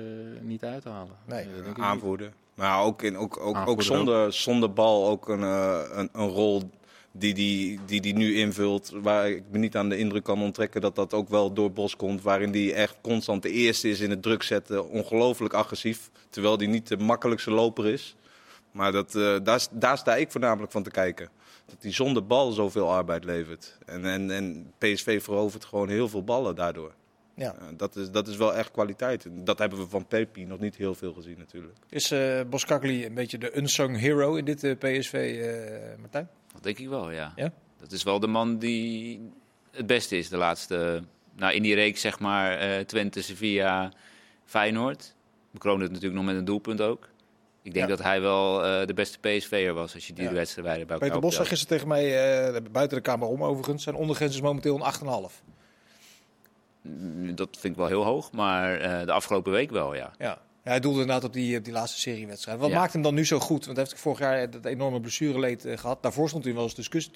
[0.41, 1.17] niet uithalen.
[1.27, 1.47] Nee.
[1.77, 1.85] Eh.
[1.85, 2.33] Aanvoerder.
[2.55, 6.63] Maar ook, in, ook, ook, ook zonder, zonder bal ook een, eh, een, een rol
[7.13, 8.93] die die, die die nu invult.
[9.03, 11.97] Waar ik me niet aan de indruk kan onttrekken dat dat ook wel door Bos
[11.97, 12.23] komt.
[12.23, 14.89] Waarin die echt constant de eerste is in het druk zetten.
[14.89, 16.11] Ongelooflijk agressief.
[16.31, 18.17] Terwijl die niet de makkelijkste loper is.
[18.73, 21.29] Maar dat, eh, daar, daar sta ik voornamelijk van te kijken.
[21.67, 23.79] Dat hij zonder bal zoveel arbeid levert.
[23.87, 26.95] En, en, en PSV verovert gewoon heel veel ballen daardoor.
[27.35, 27.55] Ja.
[27.61, 29.25] Ja, dat, is, dat is wel echt kwaliteit.
[29.25, 31.77] En Dat hebben we van Pepi nog niet heel veel gezien natuurlijk.
[31.89, 36.29] Is eh Boskakli een beetje de unsung hero in dit eh, PSV, eh, Martijn?
[36.53, 37.33] Dat denk ik wel, ja.
[37.37, 37.53] Ja?
[37.79, 39.21] Dat is wel de man die
[39.71, 41.03] het beste is de laatste...
[41.37, 43.93] Nou, in die reeks zeg maar eh, Twente, Sevilla,
[44.45, 45.15] Feyenoord.
[45.51, 47.09] Bekroonde het natuurlijk nog met een doelpunt ook.
[47.65, 47.97] Ik denk Ja.
[47.97, 50.33] dat hij wel eh, de beste PSV'er was als je die Ja.
[50.33, 52.05] wedstrijden bij elkaar Peter Bos zei gisteren tegen mij,
[52.55, 55.43] eh, buiten de kamer om overigens, zijn ondergrens is momenteel een 8,5.
[56.83, 60.13] Mm, Dat vind ik wel heel hoog, maar eh, de afgelopen week wel, ja.
[60.19, 60.39] Ja.
[60.65, 62.59] Ja, hij doelde inderdaad op die, op die laatste seriewedstrijd.
[62.59, 62.79] Wat Ja.
[62.79, 63.65] maakt hem dan nu zo goed?
[63.65, 66.03] Want hij heeft vorig jaar dat enorme blessureleed eh, gehad.
[66.03, 67.13] Daarvoor stond hij wel eens discussie,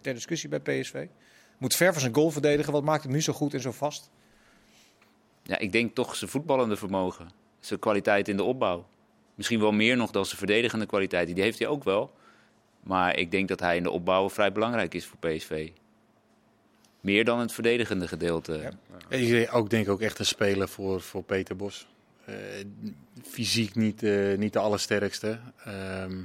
[0.00, 1.06] ter discussie bij PSV.
[1.58, 2.72] Moet ver van zijn goal verdedigen.
[2.72, 4.10] Wat maakt hem nu zo goed en zo vast?
[5.42, 7.28] Ja, ik denk toch zijn voetballende vermogen.
[7.60, 8.86] Zijn kwaliteit in de opbouw.
[9.36, 11.34] Misschien wel meer nog dan zijn verdedigende kwaliteit.
[11.34, 12.12] Die heeft hij ook wel.
[12.82, 15.70] Maar ik denk dat hij in de opbouw vrij belangrijk is voor PSV.
[17.00, 18.72] Meer dan het verdedigende gedeelte.
[19.08, 19.16] Ja.
[19.16, 21.86] Ik ook denk ook echt een speler voor, voor Peter Bos.
[22.24, 22.34] Eh,
[23.22, 25.38] fysiek niet, eh, niet de allersterkste.
[25.64, 26.22] Ehm,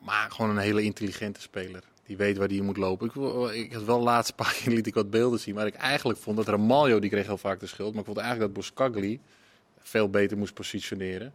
[0.00, 1.82] maar gewoon een hele intelligente speler.
[2.06, 3.06] Die weet waar hij moet lopen.
[3.06, 5.54] Ik, ik had wel laatst een paar keer liet ik wat beelden zien.
[5.54, 7.90] Maar ik eigenlijk vond dat Ramaljo, die kreeg heel vaak de schuld.
[7.90, 9.20] Maar ik vond eigenlijk dat Boskagli
[9.78, 11.32] veel beter moest positioneren.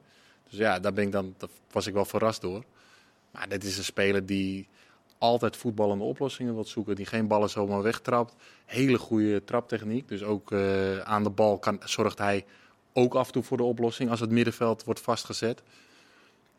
[0.50, 2.64] Dus ja, daar ben ik dan, daar was ik wel verrast door.
[3.32, 4.68] Maar dit is een speler die
[5.18, 6.96] altijd voetballende oplossingen wil zoeken.
[6.96, 8.36] Die geen ballen zomaar wegtrapt.
[8.66, 10.08] Hele goede traptechniek.
[10.08, 12.46] Dus ook eh, aan de bal kan, zorgt hij
[12.94, 15.62] ook af en toe voor de oplossing als het middenveld wordt vastgezet.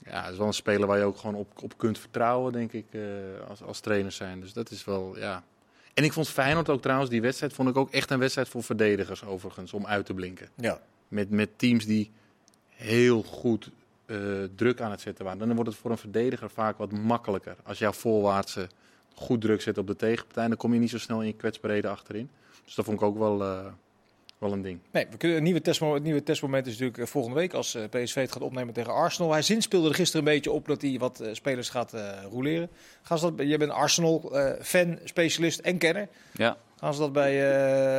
[0.05, 2.73] Ja, het is wel een speler waar je ook gewoon op, op kunt vertrouwen, denk
[2.73, 3.01] ik, eh,
[3.49, 4.41] als, als trainer zijn.
[4.41, 5.45] Dus dat is wel, ja.
[5.95, 8.63] En ik vond Feyenoord ook trouwens, die wedstrijd vond ik ook echt een wedstrijd voor
[8.63, 10.49] verdedigers overigens, om uit te blinken.
[10.55, 10.81] Ja.
[11.09, 12.11] Met, met teams die
[12.69, 13.71] heel goed
[14.11, 14.17] eh,
[14.57, 15.39] druk aan het zetten waren.
[15.47, 17.57] Dan wordt het voor een verdediger vaak wat makkelijker.
[17.65, 18.69] Als jouw voorwaartse
[19.15, 21.91] goed druk zet op de tegenpartij, dan kom je niet zo snel in je kwetsbaarheden
[21.91, 22.31] achterin.
[22.65, 23.67] Dus dat vond ik ook wel, eh,
[24.39, 24.79] wel een ding.
[24.91, 27.75] Nee, we kunnen, een nieuwe testmoment, het nieuwe testmoment is natuurlijk eh, volgende week als
[27.75, 29.33] eh, PSV het gaat opnemen tegen Arsenal.
[29.33, 32.71] Hij zinspeelde er gisteren een beetje op dat hij wat eh, spelers gaat eh roleren.
[33.03, 36.09] Gaan ze dat, jij bent Arsenal-fan, specialist en kenner.
[36.33, 37.53] Ja, Gaan ze dat bij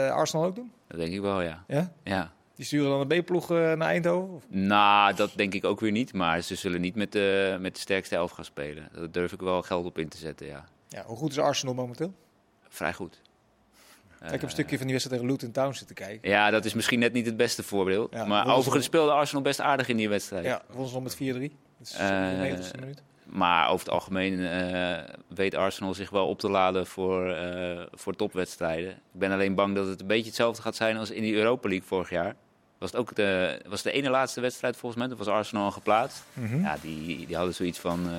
[0.07, 0.71] eh, Arsenal ook doen?
[0.87, 1.63] dat denk ik wel, ja.
[1.67, 1.91] Ja?
[2.03, 2.31] ja.
[2.61, 4.33] Die sturen dan een B-ploeg eh, naar Eindhoven?
[4.35, 6.13] Of- Nou, dat denk ik ook weer niet.
[6.13, 8.89] Maar ze zullen niet met de, met de sterkste elf gaan spelen.
[8.93, 10.65] Daar durf ik wel geld op in te zetten, ja.
[10.87, 12.13] Ja, hoe goed is Arsenal momenteel?
[12.69, 13.21] Vrij goed.
[14.23, 16.29] ik heb een stukje van die wedstrijd tegen Luton Town zitten kijken.
[16.29, 18.13] Ja, dat is misschien net niet het beste voorbeeld.
[18.13, 20.45] Ja, maar overigens speelde Arsenal best aardig in die wedstrijd.
[20.45, 21.19] Ja, ze nog met 4-3.
[21.19, 23.01] Het is Eh, de 90ste minuut.
[23.25, 24.97] Maar over het algemeen eh,
[25.27, 28.91] weet Arsenal zich wel op te laden voor, eh, voor topwedstrijden.
[28.91, 31.69] Ik ben alleen bang dat het een beetje hetzelfde gaat zijn als in die Europa
[31.69, 32.35] League vorig jaar.
[32.81, 35.71] Was het ook de, was de ene laatste wedstrijd volgens mij, dat was Arsenal al
[35.71, 36.23] geplaatst.
[36.33, 36.61] Mhm.
[36.61, 38.15] Ja, die, die hadden zoiets van, eh,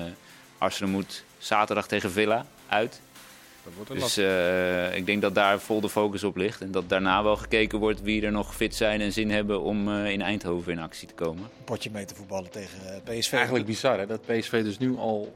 [0.57, 2.99] Arsenal moet zaterdag tegen Villa uit.
[3.63, 6.61] Dat wordt een Dus eh, ik denk dat daar vol de focus op ligt.
[6.61, 9.89] En dat daarna wel gekeken wordt wie er nog fit zijn en zin hebben om
[9.89, 11.43] eh, in Eindhoven in actie te komen.
[11.43, 13.33] Een potje mee te voetballen tegen PSV.
[13.33, 15.33] Eigenlijk bizar hè, dat PSV dus nu al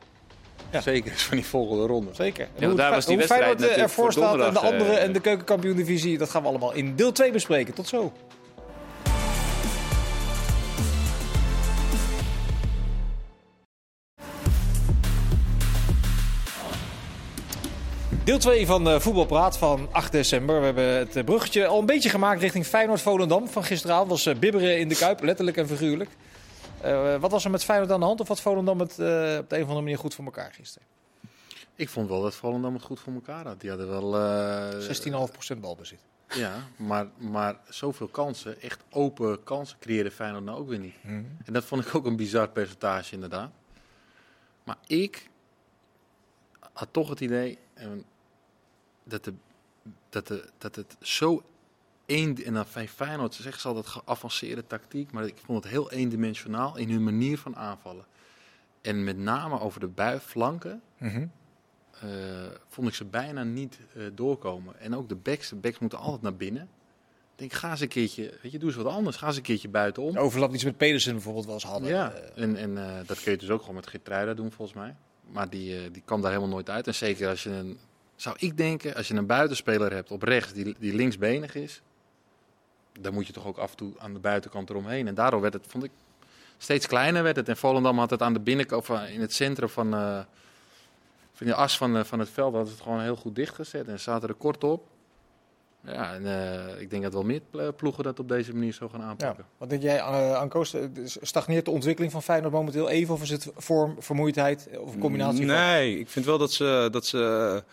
[0.71, 0.81] Ja.
[0.81, 2.13] zeker is van die volgende ronde.
[2.13, 2.47] Zeker.
[2.57, 5.19] Ja, daar was die hoe wedstrijd Feyenoord ervoor voor staat en de andere en de
[5.19, 7.73] keukenkampioen-divisie, dat gaan we allemaal in deel 2 bespreken.
[7.73, 8.13] Tot zo.
[18.27, 20.59] Deel 2 van uh, Voetbalpraat van 8 december.
[20.59, 24.09] We hebben het eh, bruggetje al een beetje gemaakt richting Feyenoord-Volendam van gisteravond.
[24.09, 26.09] was eh, bibberen in de Kuip, letterlijk en figuurlijk.
[26.81, 28.19] Eh, wat was er met Feyenoord aan de hand?
[28.19, 28.97] Of wat Volendam het eh,
[29.39, 30.87] op de een of andere manier goed voor elkaar gisteren?
[31.75, 33.61] Ik vond wel dat Volendam het goed voor elkaar had.
[33.61, 34.15] Die hadden wel...
[34.17, 35.99] eh, 16,5% balbezit.
[36.29, 40.95] Ja, maar, maar zoveel kansen, echt open kansen creëerde Feyenoord nou ook weer niet.
[41.45, 43.51] En dat vond ik ook een bizar percentage inderdaad.
[44.63, 45.29] Maar ik
[46.73, 47.87] had toch het idee eh,
[49.07, 49.33] dat, de,
[50.09, 51.43] dat, de, dat het zo
[52.05, 52.43] één...
[52.43, 56.89] En dan Feyenoord zeggen ze altijd geavanceerde tactiek, maar ik vond het heel eendimensionaal in
[56.89, 58.05] hun manier van aanvallen.
[58.81, 61.25] En met name over de bui, flanken Mhm.
[62.01, 62.09] eh,
[62.67, 64.79] vond ik ze bijna niet eh, doorkomen.
[64.79, 66.61] En ook de backs, de backs moeten altijd naar binnen.
[67.31, 69.15] Ik denk, ga eens een keertje, weet je, doe eens wat anders.
[69.17, 70.17] Ga eens een keertje buitenom.
[70.17, 71.89] Overlap iets met Pedersen bijvoorbeeld wel eens hadden.
[71.89, 74.95] Ja, Eh, en, en dat kun je dus ook gewoon met Geertruida doen volgens mij.
[75.31, 76.87] Maar die, eh, die kwam daar helemaal nooit uit.
[76.87, 77.77] En zeker als je een,
[78.17, 81.81] zou ik denken, als je een buitenspeler hebt op rechts die, die linksbenig is,
[82.99, 85.07] dan moet je toch ook af en toe aan de buitenkant eromheen.
[85.07, 85.91] En daardoor werd het, vond ik,
[86.57, 87.49] steeds kleiner werd het.
[87.49, 90.19] En Volendam had het aan de binnenkant, of in het centrum van, eh,
[91.33, 93.87] van de as van, eh, van het veld, had het gewoon heel goed dichtgezet.
[93.87, 94.83] En ze zaten er kort op.
[95.81, 98.89] Ja, en eh, ik denk dat wel meer pl- ploegen dat op deze manier zo
[98.89, 99.05] gaan ja.
[99.05, 99.45] aanpakken.
[99.57, 100.63] Wat denk jij, uh, Anko?
[101.03, 103.13] Stagneert de ontwikkeling van Feyenoord momenteel even?
[103.13, 105.55] Of is het vorm, vermoeidheid of een combinatie van?
[105.55, 107.63] Nee, ik vind wel dat ze, dat ze,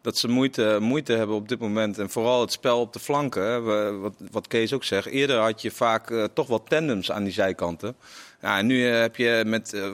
[0.00, 1.98] dat ze moeite, moeite hebben op dit moment.
[1.98, 3.42] En vooral het spel op de flanken.
[3.42, 3.60] Hè.
[3.98, 5.06] Wat, wat Kees ook zegt.
[5.06, 7.96] Eerder had je vaak eh, toch wel tandems aan die zijkanten.
[8.40, 9.90] Ja, en nu eh, heb je met eh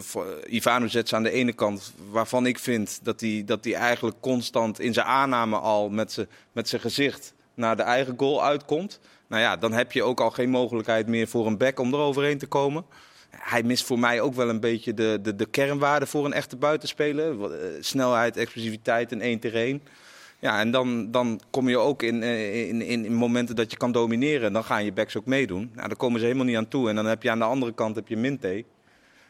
[0.48, 4.92] Ivanovic aan de ene kant, waarvan ik vind dat hij dat hij eigenlijk constant in
[4.92, 9.00] zijn aanname al met zijn met zijn gezicht naar de eigen goal uitkomt.
[9.26, 11.98] Nou ja, dan heb je ook al geen mogelijkheid meer voor een back om er
[11.98, 12.84] overheen te komen.
[13.38, 16.56] Hij mist voor mij ook wel een beetje de, de, de kernwaarde voor een echte
[16.56, 17.52] buitenspeler.
[17.52, 19.82] Eh, Snelheid, explosiviteit en één één.
[20.38, 23.76] Ja, en dan, dan kom je ook in, eh, in, in, in momenten dat je
[23.76, 24.52] kan domineren.
[24.52, 25.70] Dan gaan je backs ook meedoen.
[25.74, 26.88] Nou, daar komen ze helemaal niet aan toe.
[26.88, 28.64] En dan heb je aan de andere kant heb je Minte.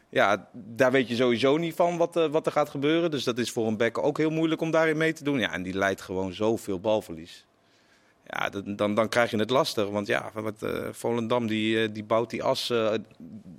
[0.09, 3.11] Ja, daar weet je sowieso niet van wat, uh, wat er gaat gebeuren.
[3.11, 5.39] Dus dat is voor een back ook heel moeilijk om daarin mee te doen.
[5.39, 7.45] Ja, en die leidt gewoon zoveel balverlies.
[8.39, 9.89] Ja, dan, dan krijg je het lastig.
[9.89, 12.73] Want ja, wat, uh, Volendam die, uh, die bouwt die as,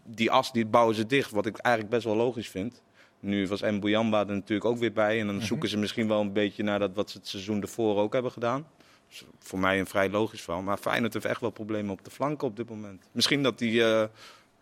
[0.05, 1.31] die as die bouwen ze dicht.
[1.31, 2.83] Wat ik eigenlijk best wel logisch vind.
[3.21, 5.21] Nu was Mbuyamba er natuurlijk ook weer bij.
[5.21, 7.97] En dan zoeken ze misschien wel een beetje naar dat wat ze het seizoen ervoor
[7.97, 8.67] ook hebben gedaan.
[9.09, 10.65] Dus voor mij een vrij logisch van.
[10.65, 13.03] Maar Feyenoord heeft echt wel problemen op de flanken op dit moment.
[13.13, 13.73] Misschien dat die...
[13.73, 14.05] Uh,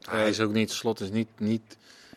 [0.09, 1.77] hij is ook niet, Slot is niet, niet...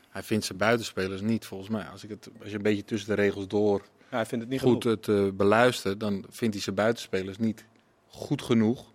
[0.10, 1.86] Hij vindt zijn buitenspelers niet, volgens mij.
[1.86, 4.54] Als, ik het, als je een beetje tussen de regels door ja, hij vindt het
[4.54, 6.00] niet goed het uh, beluistert...
[6.00, 7.66] dan vindt hij zijn buitenspelers niet
[8.18, 8.86] goed genoeg...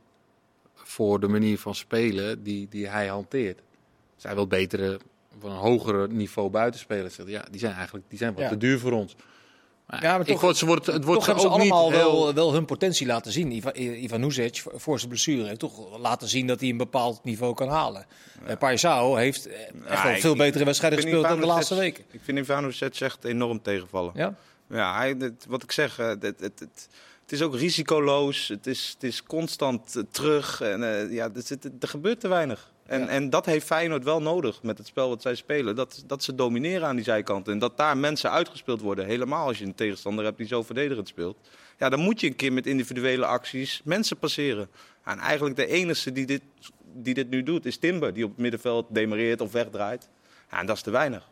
[0.74, 3.60] voor de manier van spelen die, die hij hanteert.
[4.16, 5.00] Zij wil betere
[5.40, 7.16] van een hoger niveau buitenspelers.
[7.26, 8.48] Ja, die zijn eigenlijk die zijn wat Ja.
[8.48, 9.16] te duur voor ons.
[9.86, 11.70] Maar Ja, maar ik toch- word, ze wordt, het wordt Toch ze hebben ze ook
[11.70, 12.24] allemaal niet heel...
[12.24, 13.50] wel, wel hun potentie laten zien.
[13.52, 14.32] Ivan, Ivan
[14.74, 18.06] voor zijn blessure, heeft toch laten zien dat hij een bepaald niveau kan halen.
[18.46, 18.56] Ja.
[18.56, 22.04] Paisao heeft eh, echt wel ik- veel betere wedstrijden gespeeld dan de laatste weken.
[22.10, 24.12] Ik vind Ivanovic echt enorm tegenvallen.
[24.14, 24.34] Ja?
[24.68, 26.88] Ja, hij, het- wat ik zeg, eh, het,
[27.32, 28.48] het, is ook risicoloos.
[28.48, 30.60] Het is, het is constant eh, terug.
[30.60, 32.70] En, eh, ja, er, zit, er gebeurt te weinig.
[32.86, 33.06] En, Ja.
[33.06, 35.76] en dat heeft Feyenoord wel nodig met het spel wat zij spelen.
[35.76, 37.52] Dat, dat ze domineren aan die zijkanten.
[37.52, 39.06] En dat daar mensen uitgespeeld worden.
[39.06, 41.36] Helemaal als je een tegenstander hebt die zo verdedigend speelt.
[41.78, 44.68] Ja, dan moet je een keer met individuele acties mensen passeren.
[45.04, 46.42] En eigenlijk de enige die dit,
[46.94, 48.14] die dit nu doet is Timber.
[48.14, 50.08] Die op het middenveld demareert of wegdraait.
[50.50, 51.30] Ja, en dat is te weinig.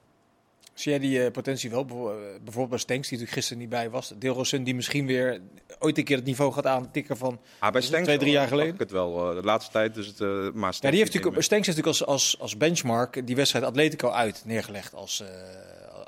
[0.80, 1.84] Zie jij die eh, potentie wel?
[1.88, 4.12] Eh, Bijvoorbeeld bij Stenks, die natuurlijk gisteren niet bij was.
[4.18, 5.40] Deelrosun die misschien weer
[5.78, 7.40] ooit een keer het niveau gaat aantikken van...
[7.58, 8.74] Ah, bij Stenks twee, drie jaar geleden?
[8.74, 9.28] ik het wel.
[9.30, 11.42] eh, de laatste tijd dus het, eh, maar Stenks Ja, die heeft natuurlijk.
[11.42, 15.28] Stenks heeft natuurlijk als, als, als benchmark die wedstrijd Atletico uit neergelegd als, eh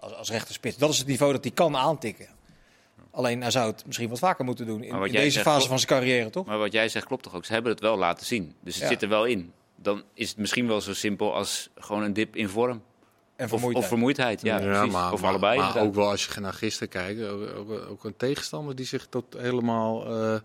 [0.00, 0.76] als, als rechterspits.
[0.76, 2.26] Dat is het niveau dat hij kan aantikken.
[3.10, 5.66] Alleen hij zou het misschien wat vaker moeten doen in, deze zegt, fase klopt.
[5.68, 6.46] van zijn carrière, toch?
[6.46, 7.44] Maar wat jij zegt klopt toch ook?
[7.44, 8.54] Ze hebben het wel laten zien.
[8.60, 8.88] Dus het Ja.
[8.88, 9.52] zit er wel in.
[9.76, 12.82] Dan is het misschien wel zo simpel als gewoon een dip in vorm.
[13.42, 13.84] En vermoeidheid.
[13.84, 14.42] of vermoeidheid.
[14.42, 14.92] Ja, precies.
[14.92, 15.58] maar, of allebei.
[15.58, 19.06] Maar ook wel als je naar gisteren kijkt, ook, ook, ook een tegenstander die zich
[19.06, 20.40] tot helemaal eh,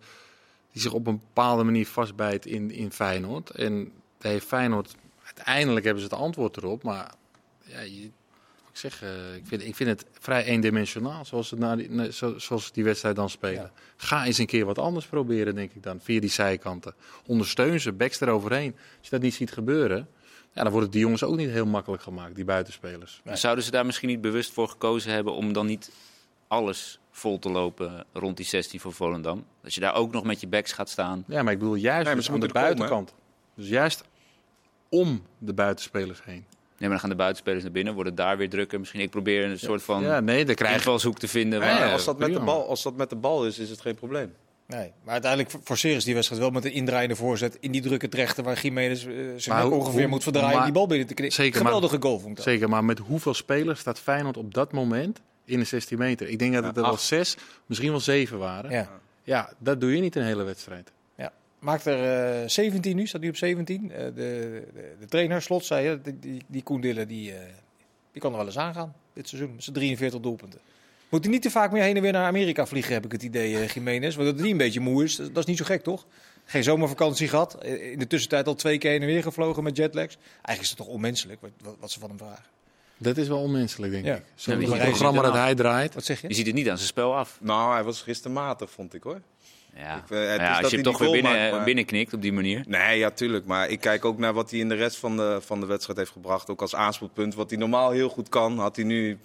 [0.71, 3.49] die zich op een bepaalde manier vastbijt in, in Feyenoord.
[3.49, 7.13] En daar heeft Feyenoord uiteindelijk hebben ze het antwoord erop, maar
[7.63, 8.03] ja, je,
[8.71, 12.71] ik zeg, eh, ik, vind, ik vind het vrij eendimensionaal zoals, het na die, zoals
[12.71, 13.61] die wedstrijd dan spelen.
[13.61, 13.71] Ja.
[13.97, 16.93] Ga eens een keer wat anders proberen, denk ik dan, via die zijkanten.
[17.25, 18.71] Ondersteun ze, backs eroverheen.
[18.73, 20.07] Als je dat niet ziet gebeuren,
[20.53, 23.21] ja, dan wordt het die jongens ook niet heel makkelijk gemaakt, die buitenspelers.
[23.33, 25.91] Zouden ze daar misschien niet bewust voor gekozen hebben om dan niet
[26.47, 29.45] alles vol te lopen rond die 16 voor Volendam?
[29.61, 31.23] Dat je daar ook nog met je backs gaat staan.
[31.27, 33.13] Ja, maar ik bedoel juist maar dus aan de komen, buitenkant.
[33.55, 34.03] dus juist
[34.89, 36.45] om de buitenspelers heen.
[36.77, 38.79] Nee, maar dan gaan de buitenspelers naar binnen, worden daar weer drukker.
[38.79, 40.77] Misschien ik probeer een soort van ja, nee, dan krijg je...
[40.77, 41.59] invalshoek te vinden.
[41.59, 43.95] Waar- als, dat met de bal, als dat met de bal is, is het geen
[43.95, 44.33] probleem.
[44.67, 48.09] Nee, maar uiteindelijk forceren ze die wedstrijd wel met een indraaiende voorzet in die drukke
[48.09, 51.07] trechter waar Jiménez eh, zich Maar ongeveer hoe- moet verdraaien om maar- die bal binnen
[51.07, 51.35] te knippen.
[51.35, 52.43] Zeker, maar- Geweldige goal vond ik.
[52.43, 56.27] Zeker, maar met hoeveel spelers staat Feyenoord op dat moment in de 16 meter?
[56.29, 58.71] Ik denk dat het er wel zes, misschien wel zeven waren.
[58.71, 58.89] Ja.
[59.23, 59.53] Ja.
[59.57, 60.91] dat doe je niet een hele wedstrijd.
[61.15, 61.31] Ja.
[61.59, 63.91] Maakt er eh 17 nu, staat nu op 17.
[63.91, 67.39] Eh, de, de, de trainer, Slot, zei hè, die, die, die Koen Dillen, die, eh,
[68.11, 69.53] die kan er wel eens aangaan dit seizoen.
[69.55, 70.59] Met zijn 43 doelpunten.
[71.09, 73.23] Moet hij niet te vaak meer heen en weer naar Amerika vliegen, heb ik het
[73.23, 74.15] idee, eh Jiménez.
[74.15, 76.05] Want dat hij een beetje moe is, dat is niet zo gek, toch?
[76.45, 77.53] Geen zomervakantie gehad.
[77.55, 80.17] Eh, In de tussentijd al twee keer heen en weer gevlogen met jetlags.
[80.31, 82.43] Eigenlijk is het toch onmenselijk wat, wat, wat ze van hem vragen.
[82.97, 84.15] Dat is wel onmenselijk, denk Ja.
[84.15, 84.21] ik.
[84.35, 85.93] Ja, Zo'n programma dat hij draait.
[85.93, 86.27] Wat zeg je?
[86.27, 87.37] Je ziet het niet aan zijn spel af.
[87.41, 89.21] Nou, hij was gisteren matig, vond ik hoor.
[89.75, 89.95] Ja.
[89.97, 91.63] Ik, eh, het Maar is ja, dat als je hem toch weer binnen, maakt, maar-
[91.63, 92.63] binnenknikt op die manier.
[92.67, 93.45] Nee, ja, tuurlijk.
[93.45, 95.97] Maar ik kijk ook naar wat hij in de rest van de, van de wedstrijd
[95.99, 96.49] heeft gebracht.
[96.49, 97.35] Ook als aanspoelpunt.
[97.35, 99.17] Wat hij normaal heel goed kan, had hij nu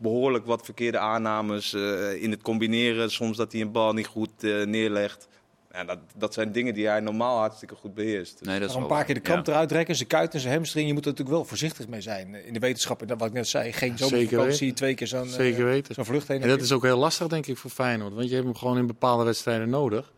[0.00, 1.72] behoorlijk wat verkeerde aannames.
[1.72, 5.28] eh, in het combineren, soms dat hij een bal niet goed eh, neerlegt.
[5.72, 8.38] Ja, dat, dat zijn dingen die hij normaal hartstikke goed beheerst.
[8.38, 9.30] Dus- Nee, dat is Nog een wel paar keer de waar.
[9.30, 10.86] kramp eruit trekken, zijn kuit en zijn hamstring.
[10.86, 12.34] Je moet er natuurlijk wel voorzichtig mee zijn.
[12.46, 15.28] In de wetenschap, en dat wat ik net zei, geen zomervakantie, twee keer zo'n eh,
[15.32, 15.94] Zeker weten.
[15.94, 16.42] zo'n vlucht heen.
[16.42, 18.14] En dat is ook heel lastig, denk ik, voor Feyenoord.
[18.14, 20.12] Want je hebt hem gewoon in bepaalde wedstrijden nodig.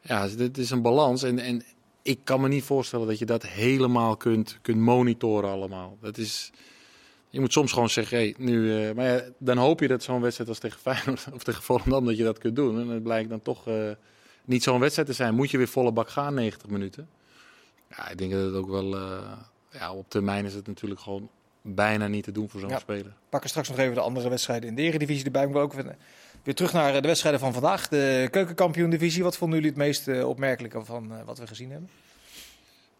[0.00, 1.22] Ja, dit is een balans.
[1.22, 1.62] En, en
[2.02, 5.96] ik kan me niet voorstellen dat je dat helemaal kunt, kunt monitoren allemaal.
[6.00, 6.50] Dat is...
[7.34, 10.20] Je moet soms gewoon zeggen, hey, nu, eh, maar ja, dan hoop je dat zo'n
[10.20, 12.80] wedstrijd als tegen Feyenoord of tegen Volendam dat je dat kunt doen.
[12.80, 13.90] En het blijkt dan toch eh,
[14.44, 15.34] niet zo'n wedstrijd te zijn.
[15.34, 17.08] Moet je weer volle bak gaan, 90 minuten.
[17.88, 19.32] Ja, ik denk dat het ook wel, eh,
[19.70, 21.28] ja, op termijn is het natuurlijk gewoon
[21.62, 22.78] bijna niet te doen voor zo'n Ja.
[22.78, 23.12] speler.
[23.28, 25.46] pakken straks nog even de andere wedstrijden in de Eredivisie erbij.
[25.46, 25.72] Maar ook
[26.42, 27.88] weer, terug naar de wedstrijden van vandaag.
[27.88, 29.22] De keukenkampioen-divisie.
[29.22, 31.88] Wat vonden jullie het meest opmerkelijke van wat we gezien hebben?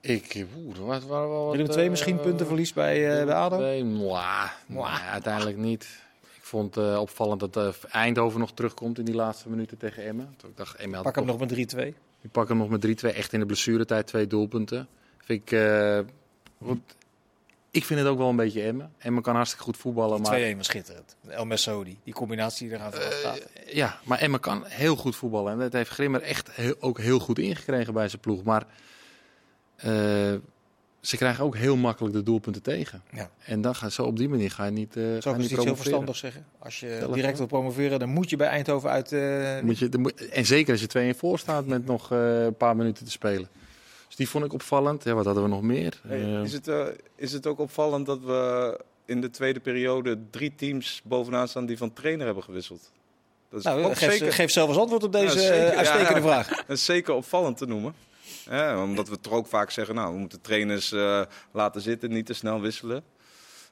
[0.04, 3.84] Ik, oeh, was- waren wel wat, Willem eh, misschien puntenverlies bij, eh bij ADO?
[3.84, 4.50] Mwah.
[4.66, 5.00] Mwah.
[5.00, 6.02] Nee, uiteindelijk niet.
[6.22, 10.36] Ik vond uh, opvallend dat uh, Eindhoven nog terugkomt in die laatste minuten tegen Emmen.
[10.48, 11.78] Ik dacht, Emmen Pak hem nog met 3-2.
[12.20, 13.08] Ik pak hem nog met 3-2.
[13.14, 14.88] Echt in de blessuretijd twee doelpunten.
[15.18, 15.98] Vind ik, uh,
[17.70, 18.92] ik vind het ook wel een beetje Emmen.
[18.98, 20.20] Emmen kan hartstikke goed voetballen.
[20.20, 20.52] Maar...
[20.52, 21.16] 2-1 was schitterend.
[21.28, 23.40] El Messoudi, die combinatie die eraan uh, staat.
[23.72, 25.52] Ja, maar Emmen kan heel goed voetballen.
[25.52, 28.42] En dat heeft Grimmer echt heel, ook heel goed ingekregen bij zijn ploeg.
[28.42, 28.66] Maar
[31.00, 33.02] ze krijgen ook heel makkelijk de doelpunten tegen.
[33.12, 33.30] Ja.
[33.44, 34.96] En dan ga, zo op die manier ga je niet.
[34.96, 36.46] Uh, Zou ik niet iets heel verstandig zeggen?
[36.58, 39.12] Als je direct wil promoveren, dan moet je bij Eindhoven uit.
[39.12, 39.60] Uh...
[39.60, 42.56] Moet je, moet, en zeker als je 2 in voor staat met nog uh, een
[42.56, 43.48] paar minuten te spelen.
[44.06, 45.04] Dus die vond ik opvallend.
[45.04, 46.00] Ja, wat hadden we nog meer?
[46.06, 46.70] Hey, is, het,
[47.16, 51.78] is het ook opvallend dat we in de tweede periode drie teams bovenaan staan die
[51.78, 52.92] van trainer hebben gewisseld?
[53.50, 54.32] Dat is nou, geef, zeker...
[54.32, 56.48] geef zelf eens antwoord op deze ja, zeker, uitstekende ja, vraag.
[56.66, 57.94] Dat is zeker opvallend te noemen.
[58.82, 62.34] Omdat we toch ook vaak zeggen, nou, we moeten trainers uh, laten zitten, niet te
[62.34, 63.04] snel wisselen.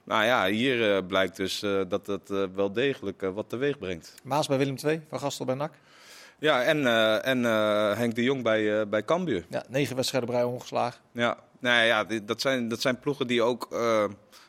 [0.04, 4.14] Nou ja, hier uh, blijkt dus uh, dat het wel degelijk wat teweeg brengt.
[4.22, 5.72] Maas bij Willem II, Van Gastel bij NAC.
[6.38, 6.86] Ja, en,
[7.22, 7.42] en
[7.96, 9.44] Henk de Jong bij, bij Cambuur.
[9.48, 11.00] Ja, negen wedstrijden brui ongeslagen.
[11.12, 13.68] Ja, nou ja, dat zijn, dat zijn ploegen die ook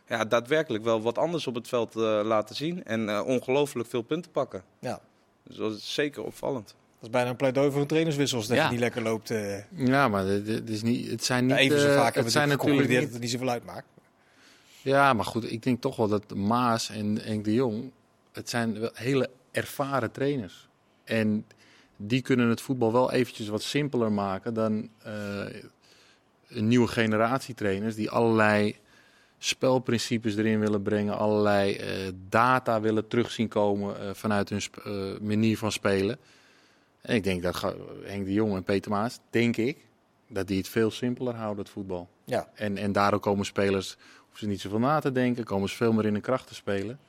[0.07, 1.93] ja, daadwerkelijk wel wat anders op het veld
[2.25, 2.83] laten zien.
[2.83, 4.63] En ongelooflijk veel punten pakken.
[4.79, 4.99] Ja.
[5.43, 6.75] Dus dat is zeker opvallend.
[7.03, 8.69] Dat is bijna een pleidooi voor een trainerswissel als dat ja.
[8.69, 9.31] niet lekker loopt.
[9.31, 9.57] Uh...
[9.75, 11.55] Ja, maar het, is niet, het zijn niet...
[11.55, 13.01] even zo uh, vaak het zijn natuurlijk niet...
[13.01, 13.85] dat het niet zoveel uitmaakt.
[14.81, 17.91] Ja, maar goed, ik denk toch wel dat Maas en Enk de Jong...
[18.31, 20.67] het zijn wel hele ervaren trainers.
[21.03, 21.45] En
[21.97, 25.45] die kunnen het voetbal wel eventjes wat simpeler maken dan uh,
[26.47, 27.95] een nieuwe generatie trainers...
[27.95, 28.75] die allerlei
[29.37, 31.79] spelprincipes erin willen brengen, allerlei
[32.29, 34.61] data willen terugzien komen vanuit hun
[35.21, 36.17] manier van spelen.
[37.03, 37.61] En ik denk dat
[38.03, 39.77] Henk de Jong en Peter Maas, denk ik,
[40.27, 42.07] dat die het veel simpeler houden, het voetbal.
[42.23, 42.49] Ja.
[42.53, 45.93] En, en daardoor komen spelers, hoeven ze niet zoveel na te denken, komen ze veel
[45.93, 46.99] meer in de kracht te spelen.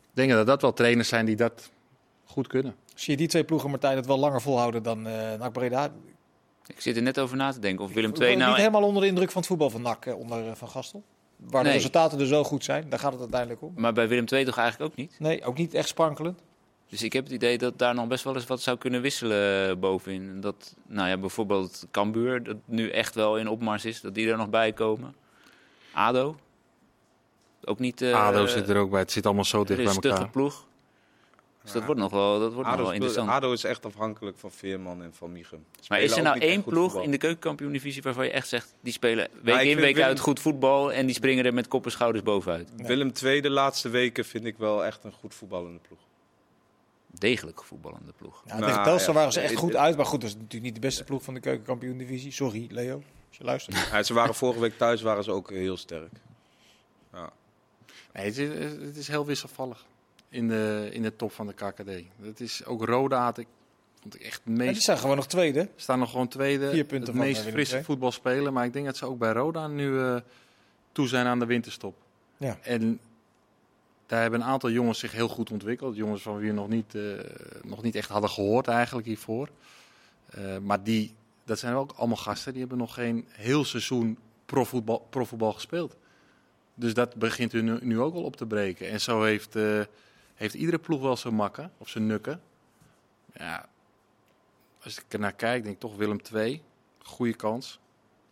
[0.00, 1.70] Ik denk dat dat wel trainers zijn die dat
[2.24, 2.74] goed kunnen.
[2.94, 5.92] Zie je die twee ploegen, Martijn, het wel langer volhouden dan uh, NAC Breda?
[6.66, 8.48] Ik zit er net over na te denken of Willem II nou...
[8.48, 11.02] Niet helemaal onder de indruk van het voetbal van NAC, eh, onder uh, Van Gastel?
[11.36, 13.72] Waar de resultaten er zo goed zijn, daar gaat het uiteindelijk om.
[13.76, 15.16] Maar bij Willem II toch eigenlijk ook niet?
[15.18, 16.42] Nee, ook niet echt sprankelend.
[16.88, 19.80] Dus ik heb het idee dat daar nog best wel eens wat zou kunnen wisselen
[19.80, 20.40] bovenin.
[20.40, 24.36] Dat, nou ja, bijvoorbeeld Cambuur, dat nu echt wel in opmars is, dat die er
[24.36, 25.14] nog bij komen.
[25.92, 26.36] ADO.
[27.64, 28.02] Ook niet...
[28.02, 30.20] Uh, ADO zit er ook bij, het zit allemaal zo dicht bij elkaar.
[30.20, 30.64] Een ploeg.
[31.62, 33.30] Dus dat wordt nog wel, dat wordt nog wel interessant.
[33.30, 35.64] ADO is echt afhankelijk van Veerman en van Michem.
[35.88, 38.74] Maar is er nou één ploeg in de keukenkampioen-divisie waarvan je echt zegt...
[38.80, 40.92] die spelen week in, week uit goed voetbal...
[40.92, 42.68] en die springen er met kop en schouders bovenuit?
[42.76, 46.05] Willem II de laatste weken vind ik wel echt een goed voetballende ploeg
[47.18, 48.42] degelijk voetballende ploeg.
[48.46, 49.96] Ja, nou, tegen Telstar waren ze echt goed uit.
[49.96, 52.32] Maar goed, dat is natuurlijk niet de beste ploeg van de keukenkampioen-divisie.
[52.32, 53.88] Sorry, Leo, als je luistert.
[53.90, 56.12] Ja, ze waren vorige week thuis waren ze ook heel sterk.
[57.12, 57.32] Ja.
[58.12, 58.48] Nee, het, is,
[58.86, 59.86] het is heel wisselvallig
[60.28, 61.90] in de, in de top van de KKD.
[62.22, 63.46] Het is ook Roda had ik
[64.00, 64.64] vond ik echt meest...
[64.64, 65.68] Ja, die staan gewoon nog tweede.
[65.76, 66.70] Staan nog gewoon tweede.
[66.70, 68.52] Vier punten het meest frisse voetbal spelen.
[68.52, 70.16] Maar ik denk dat ze ook bij Roda nu uh,
[70.92, 71.96] toe zijn aan de winterstop.
[72.36, 72.58] Ja.
[72.62, 73.00] En
[74.06, 75.96] daar hebben een aantal jongens zich heel goed ontwikkeld.
[75.96, 77.20] Jongens van wie we nog niet, uh,
[77.62, 79.48] nog niet echt hadden gehoord eigenlijk hiervoor.
[80.38, 81.14] Uh, maar die,
[81.44, 85.96] dat zijn ook allemaal gasten, die hebben nog geen heel seizoen profvoetbal, profvoetbal gespeeld.
[86.74, 88.88] Dus dat begint nu, nu, ook wel op te breken.
[88.88, 89.80] En zo heeft, uh,
[90.34, 92.40] heeft iedere ploeg wel zijn makken of zijn nukken.
[93.32, 93.68] Ja,
[94.82, 96.62] als ik er naar kijk, denk ik toch Willem II.
[96.98, 97.80] Goede kans.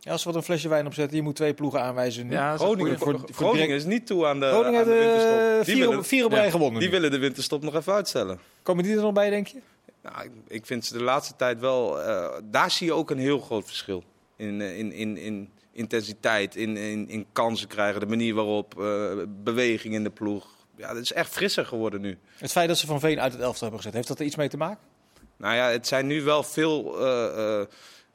[0.05, 2.29] Ja, als we wat een flesje wijn opzetten, je moet twee ploegen aanwijzen.
[2.29, 5.65] Ja, Groningen, voor, voor, Groningen is niet toe aan de, Groningen aan de winterstop.
[5.65, 6.79] Die vier, willen, vier op rij gewonnen.
[6.79, 8.39] Die willen de winterstop nog even uitstellen.
[8.63, 9.59] Komen die er nog bij, denk je?
[10.01, 11.99] Nou, ik vind ze de laatste tijd wel...
[11.99, 14.03] Uh, daar zie je ook een heel groot verschil.
[14.35, 19.93] In, in, in, in intensiteit, in, in, in kansen krijgen, de manier waarop, uh, beweging
[19.93, 20.47] in de ploeg.
[20.77, 22.17] Ja, het is echt frisser geworden nu.
[22.37, 24.35] Het feit dat ze Van Veen uit het elftal hebben gezet, heeft dat er iets
[24.35, 24.83] mee te maken?
[25.37, 27.05] Nou ja, het zijn nu wel veel...
[27.07, 27.61] Uh,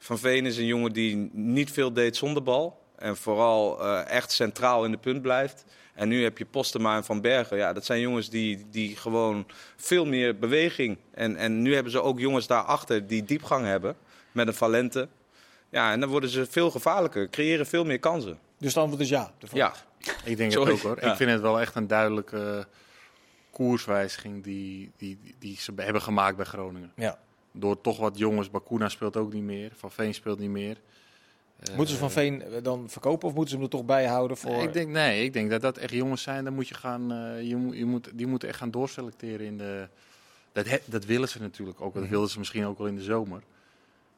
[0.03, 2.79] van Veen is een jongen die niet veel deed zonder bal.
[2.95, 5.65] En vooral uh, echt centraal in de punt blijft.
[5.93, 7.57] En nu heb je Postema en Van Bergen.
[7.57, 10.97] Ja, dat zijn jongens die, die gewoon veel meer beweging.
[11.11, 13.95] En, en nu hebben ze ook jongens daarachter die diepgang hebben.
[14.31, 15.07] Met een Valente.
[15.69, 17.29] Ja, en dan worden ze veel gevaarlijker.
[17.29, 18.39] Creëren veel meer kansen.
[18.57, 19.31] Dus het antwoord is ja?
[19.53, 19.73] Ja.
[20.23, 20.97] Ik denk het ook hoor.
[21.01, 21.11] Ja.
[21.11, 22.67] Ik vind het wel echt een duidelijke
[23.51, 26.91] koerswijziging die, die, die, die ze hebben gemaakt bij Groningen.
[26.95, 27.19] Ja
[27.51, 30.77] door toch wat jongens, Bakuna speelt ook niet meer, Van Veen speelt niet meer.
[31.75, 34.37] Moeten ze Van eh, Veen dan verkopen of moeten ze hem er toch bij houden
[34.37, 34.51] voor...
[34.51, 37.13] Nee, ik denk, nee, ik denk dat dat echt jongens zijn, dan moet je gaan,
[37.13, 39.87] uh, je, je moet, die moeten echt gaan doorselecteren in de...
[40.51, 42.11] Dat, dat willen ze natuurlijk ook, dat mhm.
[42.11, 43.41] wilden ze misschien ook al in de zomer.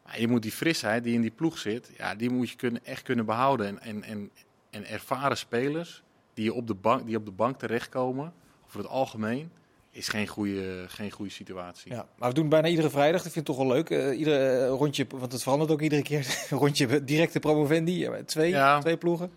[0.03, 2.85] Maar je moet die frisheid die in die ploeg zit, ja, die moet je kunnen,
[2.85, 3.67] echt kunnen behouden.
[3.67, 4.31] En, en, en,
[4.69, 6.03] en ervaren spelers
[6.33, 8.33] die op, de bank, die op de bank terechtkomen,
[8.65, 9.51] over het algemeen,
[9.93, 11.91] is geen goede, geen goede situatie.
[11.91, 13.23] Ja, maar we doen bijna iedere vrijdag.
[13.23, 13.89] Dat vind ik toch wel leuk.
[13.89, 16.37] Uh, iedere uh, rondje, want het verandert ook iedere keer.
[16.49, 18.09] rondje directe promovendi.
[18.25, 18.79] Twee, ja.
[18.79, 19.31] twee ploegen.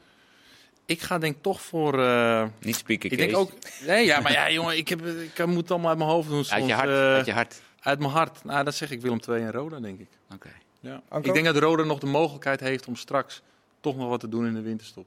[0.87, 1.99] Ik ga denk toch voor...
[1.99, 3.53] Uh, Niet spieken, Ik denk ook...
[3.87, 6.45] Nee, ja, maar ja, jongen, ik, heb, ik moet het allemaal uit mijn hoofd doen.
[6.45, 6.89] Soms, uit je hart.
[6.89, 7.61] uit je hart.
[7.81, 8.45] Uit mijn hart.
[8.45, 10.09] Nou, dat zeg ik Willem II en Roda, denk ik.
[10.35, 10.51] Oké.
[10.81, 11.03] Ja.
[11.23, 13.43] Ik denk dat Roda nog de mogelijkheid heeft om straks
[13.81, 15.07] toch nog wat te doen in de winterstop.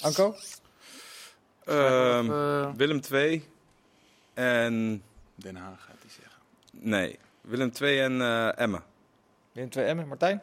[0.00, 0.34] Anko?
[1.68, 3.44] Uh, Willem II
[4.38, 5.02] en...
[5.34, 6.40] Den Haag gaat hij zeggen.
[6.70, 8.82] Nee, Willem II en uh, Emma.
[9.52, 10.42] Willem II Emmen, Martijn?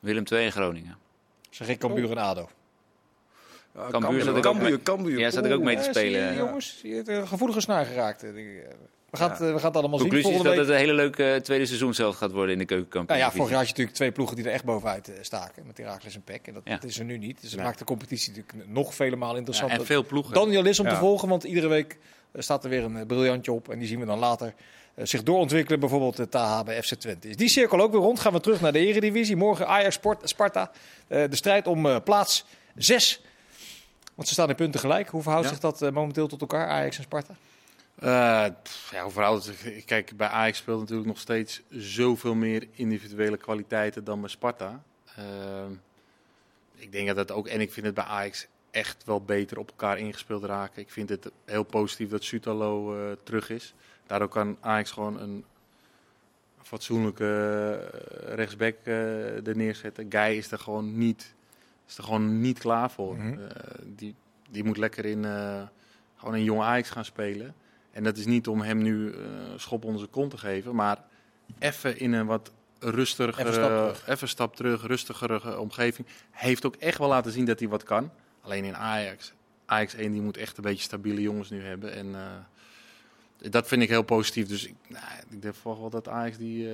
[0.00, 0.96] Willem II en Groningen.
[1.50, 2.48] Zeg ik Cambuur en ADO.
[3.76, 5.18] Uh, Cambuur, zat ik Cambuur, Cambuur.
[5.18, 6.20] Ja, zat ik ook mee te spelen.
[6.20, 8.20] Ja, jongens, je hebt een gevoelige snaar geraakt.
[8.20, 10.36] We gaan, het, we gaan het allemaal Conclusie zien.
[10.36, 13.08] is dat het een hele leuke tweede seizoen zelf gaat worden in de keukenkamp.
[13.08, 15.66] Nou ja, vorig jaar had je natuurlijk twee ploegen die er echt bovenuit staken.
[15.66, 16.46] Met Herakles en Peck.
[16.46, 16.74] En dat, ja.
[16.74, 17.40] dat, is er nu niet.
[17.40, 19.74] Dus dat maakt de competitie natuurlijk nog vele malen interessanter.
[19.74, 20.34] Ja, en veel ploegen.
[20.34, 21.98] Daniel is om te volgen, want iedere week
[22.34, 23.68] staat er weer een briljantje op.
[23.68, 24.54] En die zien we dan later
[24.96, 25.80] zich doorontwikkelen.
[25.80, 27.28] Bijvoorbeeld de TH bij FC Twente.
[27.28, 28.20] Is die cirkel ook weer rond?
[28.20, 29.36] Gaan we terug naar de Eredivisie.
[29.36, 30.70] Morgen Ajax Sport, Sparta.
[31.06, 33.22] de strijd om plaats 6.
[34.14, 35.08] Want ze staan in punten gelijk.
[35.08, 37.34] Hoe verhoudt zich dat momenteel tot elkaar, Ajax en Sparta?
[38.02, 38.08] Uh,
[38.90, 39.84] ja, hoe verhoudt het zich?
[39.84, 44.82] Kijk, bij Ajax speelt natuurlijk nog steeds zoveel meer individuele kwaliteiten dan bij Sparta.
[45.18, 45.24] Uh,
[46.76, 49.68] ik denk dat dat ook, en ik vind het bij Ajax echt wel beter op
[49.68, 50.82] elkaar ingespeeld raken.
[50.82, 53.74] Ik vind het heel positief dat Sutalo uh, terug is.
[54.06, 55.44] Daardoor kan Ajax gewoon een
[56.62, 57.90] fatsoenlijke
[58.24, 60.06] rechtsback er neerzetten.
[60.08, 61.34] Guy is er gewoon niet,
[61.86, 63.14] is er gewoon niet klaar voor.
[63.14, 63.48] Mm -hmm.
[63.84, 64.14] die,
[64.50, 65.24] die moet lekker in,
[66.16, 67.54] gewoon een jonge Ajax gaan spelen.
[67.90, 69.18] En dat is niet om hem nu uh,
[69.56, 71.04] schop onder zijn kont te geven, maar
[71.58, 74.08] even in een wat rustiger, even stap, terug.
[74.08, 76.06] even stap terug, rustigere omgeving.
[76.30, 78.10] Hij heeft ook echt wel laten zien dat hij wat kan.
[78.48, 79.32] Alleen in Ajax,
[79.66, 81.92] Ajax 1, die moet echt een beetje stabiele jongens nu hebben.
[81.92, 84.48] En uh, dat vind ik heel positief.
[84.48, 86.72] Dus ik, nou, ik denk wel dat Ajax, die, uh,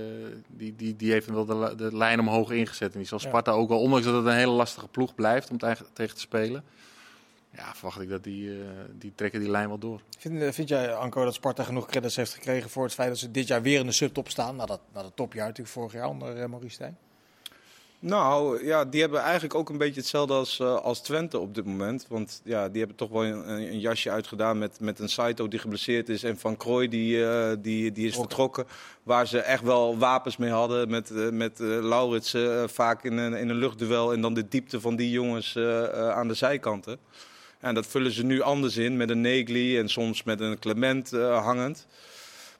[0.49, 2.93] die, die, die heeft wel de, de lijn omhoog ingezet.
[2.93, 3.57] En die zal Sparta ja.
[3.57, 6.65] ook wel, ondanks dat het een hele lastige ploeg blijft om tegen, tegen te spelen
[7.57, 8.65] ja, verwacht ik dat die, uh,
[8.99, 10.01] die trekken die lijn wel door.
[10.19, 13.31] Vind, vind jij, Anko, dat Sparta genoeg credits heeft gekregen voor het feit dat ze
[13.31, 14.57] dit jaar weer in de subtop staan?
[14.57, 16.99] Na dat, na dat topjaar natuurlijk vorig jaar onder Maurice Stijn.
[18.07, 21.65] Nou ja, die hebben eigenlijk ook een beetje hetzelfde als, uh, als Twente op dit
[21.65, 22.07] moment.
[22.09, 25.59] Want ja, die hebben toch wel een, een jasje uitgedaan met, met een Saito die
[25.59, 26.23] geblesseerd is.
[26.23, 28.67] En Van Krooi die, uh, die, die is vertrokken.
[29.03, 30.91] Waar ze echt wel wapens mee hadden.
[30.91, 32.37] Met, uh, met Laurits
[32.67, 34.13] vaak in een, in een luchtduel.
[34.13, 35.59] En dan de diepte van die jongens
[35.97, 36.99] aan de zijkanten.
[37.61, 41.11] En dat vullen ze nu anders in met een Negli en soms met een Clement
[41.11, 41.87] hangend.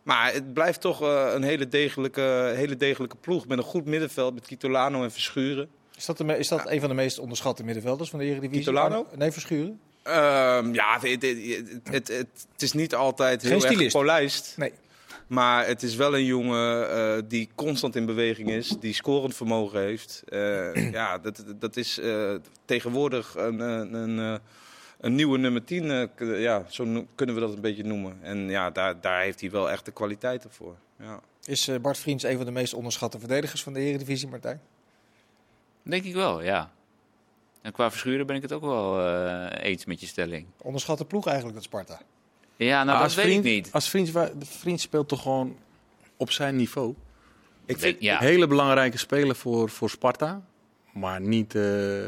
[0.05, 4.35] Maar het blijft toch uh, een hele degelijke, hele degelijke ploeg met een goed middenveld
[4.35, 5.69] met Kitolano en Verschuren.
[5.97, 6.73] Is dat, de, is dat ja.
[6.73, 8.65] een van de meest onderschatte middenvelders van de Eredivisie?
[8.65, 9.07] Kitolano?
[9.17, 9.81] Nee, Verschuren?
[10.07, 14.55] Um, ja, het, het, het, het, is niet altijd heel Geen erg gepolijst.
[14.57, 14.73] Nee.
[15.27, 19.81] Maar het is wel een jongen uh, die constant in beweging is, die scorend vermogen
[19.81, 20.23] heeft.
[20.29, 22.01] Uh, ja, dat, dat is
[22.65, 24.41] tegenwoordig een, een, een
[25.05, 25.85] een nieuwe nummer 10,
[26.19, 28.19] uh, ja, zo kunnen we dat een beetje noemen.
[28.23, 30.77] En ja, daar, daar heeft hij wel echt de kwaliteiten voor.
[30.99, 31.21] Ja.
[31.45, 34.61] Is uh, Bart Vriends een van de meest onderschatte verdedigers van de Eredivisie, Martijn?
[35.83, 36.73] Denk ik wel, ja.
[37.63, 40.47] En qua verschuren ben ik het ook wel uh, eens met je stelling.
[40.63, 42.01] Onderschatte ploeg eigenlijk, dat Sparta?
[42.57, 43.73] Ja, nou, dat weet vriend, ik niet.
[43.73, 45.57] Als Vriends, de Vriend speelt toch gewoon
[46.17, 46.95] op zijn niveau?
[47.65, 48.21] Ik vind ja.
[48.21, 50.43] een hele belangrijke speler voor, voor Sparta,
[50.93, 51.55] maar niet...
[51.55, 52.07] Uh,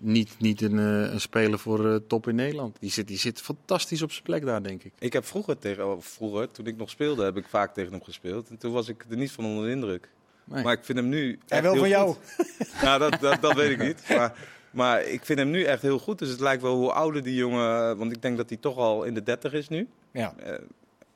[0.00, 2.76] niet, niet een, uh, een speler voor uh, top in Nederland.
[2.80, 4.92] Die zit, die zit fantastisch op zijn plek daar, denk ik.
[4.98, 8.02] Ik heb vroeger, tegen, oh, vroeger, toen ik nog speelde, heb ik vaak tegen hem
[8.02, 8.48] gespeeld.
[8.48, 10.08] En toen was ik er niet van onder de indruk.
[10.44, 10.64] Nee.
[10.64, 11.38] Maar ik vind hem nu.
[11.48, 12.16] En wel heel van jou?
[12.82, 14.04] nou, dat, dat, dat weet ik niet.
[14.08, 16.18] Maar, maar ik vind hem nu echt heel goed.
[16.18, 17.96] Dus het lijkt wel hoe ouder die jongen.
[17.96, 19.88] Want ik denk dat hij toch al in de 30 is nu.
[20.12, 20.34] Ja.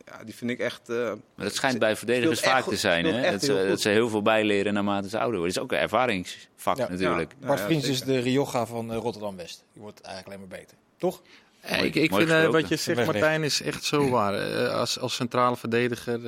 [0.07, 0.90] Ja, die vind ik echt.
[0.90, 3.30] Uh, maar dat schijnt bij verdedigers vaak goed, te zijn, hè?
[3.30, 5.55] Dat ze, dat ze, heel veel bijleren naarmate ze ouder worden.
[5.55, 7.34] Dat is ook een ervaringsvak ja, natuurlijk.
[7.40, 9.64] Ja, Bart ja, Vriends is de Rioja van uh, Rotterdam-West.
[9.72, 10.76] Die wordt eigenlijk alleen maar beter.
[10.96, 11.22] Toch?
[11.62, 14.68] Ja, ik, ik vind uh, wat je zegt, Martijn, is echt zo waar.
[14.68, 16.20] als, als centrale verdediger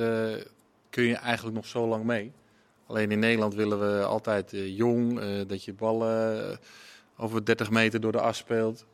[0.89, 2.31] kun je eigenlijk nog zo lang mee.
[2.87, 6.59] Alleen in Nederland willen we altijd jong, dat je ballen
[7.17, 8.85] over 30 meter door de as speelt.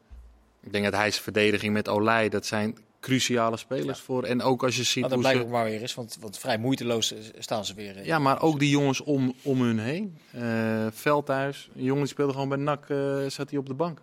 [0.61, 4.03] Ik denk dat hij zijn verdediging met Olij, dat zijn cruciale spelers ja.
[4.03, 4.23] voor.
[4.23, 4.95] En ook als je ziet.
[4.95, 5.45] Nou, dat blijkt ze...
[5.45, 8.05] ook maar weer eens, want, want vrij moeiteloos staan ze weer.
[8.05, 10.17] Ja, maar ook die jongens om, om hun heen.
[10.35, 14.01] Uh, Veldhuis, een jongen die speelde gewoon bij NAC, uh, zat hij op de bank.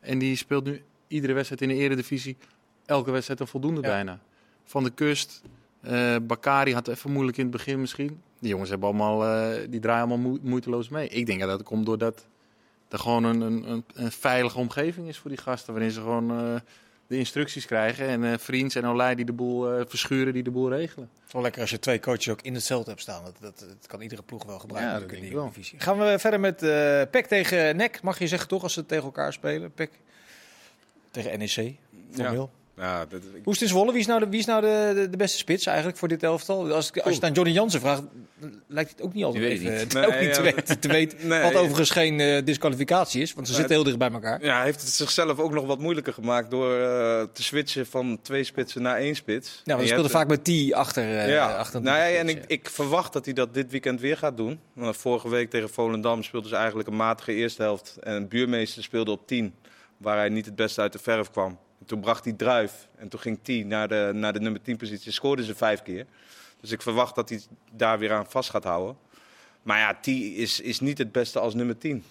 [0.00, 2.36] En die speelt nu iedere wedstrijd in de eredivisie,
[2.86, 3.88] elke wedstrijd een voldoende ja.
[3.88, 4.20] bijna.
[4.64, 5.42] Van de kust,
[5.82, 8.20] uh, Bakari had even moeilijk in het begin misschien.
[8.38, 9.18] Die jongens hebben allemaal,
[9.70, 11.08] die draaien allemaal moeiteloos mee.
[11.08, 12.26] Ik denk dat dat komt doordat
[12.88, 16.60] er gewoon een, een, een, veilige omgeving is voor die gasten, waarin ze gewoon
[17.10, 18.06] de instructies krijgen.
[18.06, 21.10] En eh Vriends en Olij die de boel eh, verschuren, die de boel regelen.
[21.30, 23.24] Wel lekker als je twee coaches ook in hetzelfde hebt staan.
[23.24, 24.92] Dat, dat, dat kan iedere ploeg wel gebruiken.
[24.92, 25.82] Ja, dat in denk ik.
[25.82, 26.56] Gaan we verder met
[27.10, 28.02] PEC tegen NEC.
[28.02, 29.72] Mag je zeggen toch als ze tegen elkaar spelen?
[29.72, 29.90] PEC
[31.10, 31.74] tegen NEC.
[32.12, 32.50] Formeel.
[32.80, 33.90] Ja, dat, ik- Hoe is het in Zwolle?
[33.92, 36.22] Wie is nou, de, wie is nou de, de, de beste spits eigenlijk voor dit
[36.22, 36.72] elftal?
[36.74, 38.02] Als, ik- als je het aan Johnny Jansen vraagt,
[38.66, 39.96] lijkt het ook niet altijd Die even, niet.
[40.06, 40.78] ook niet te weten.
[40.80, 41.42] Te weten nee.
[41.42, 44.44] wat overigens geen eh, disqualificatie is, want ze zitten heel dicht bij elkaar.
[44.44, 48.18] ja, hij heeft het zichzelf ook nog wat moeilijker gemaakt door eh, te switchen van
[48.22, 49.48] twee spitsen naar één spits.
[49.48, 51.18] Ja, En want je we speelden hebt- vaak met T achter.
[51.18, 54.16] eh ja, achter nou ja, en ik, ik verwacht dat hij dat dit weekend weer
[54.16, 54.60] gaat doen.
[54.74, 57.96] Want vorige week tegen Volendam speelden ze eigenlijk een matige eerste helft.
[58.00, 59.54] En Buurmeester speelde op 10,
[59.96, 61.58] waar hij niet het beste uit de verf kwam.
[61.90, 64.76] En toen bracht hij druif en toen ging 10 naar de, naar de nummer 10
[64.76, 65.12] positie.
[65.12, 66.06] Scoorden ze vijf keer.
[66.60, 67.40] Dus ik verwacht dat hij
[67.72, 68.96] daar weer aan vast gaat houden.
[69.62, 72.04] Maar ja, T is, is niet het beste als nummer 10.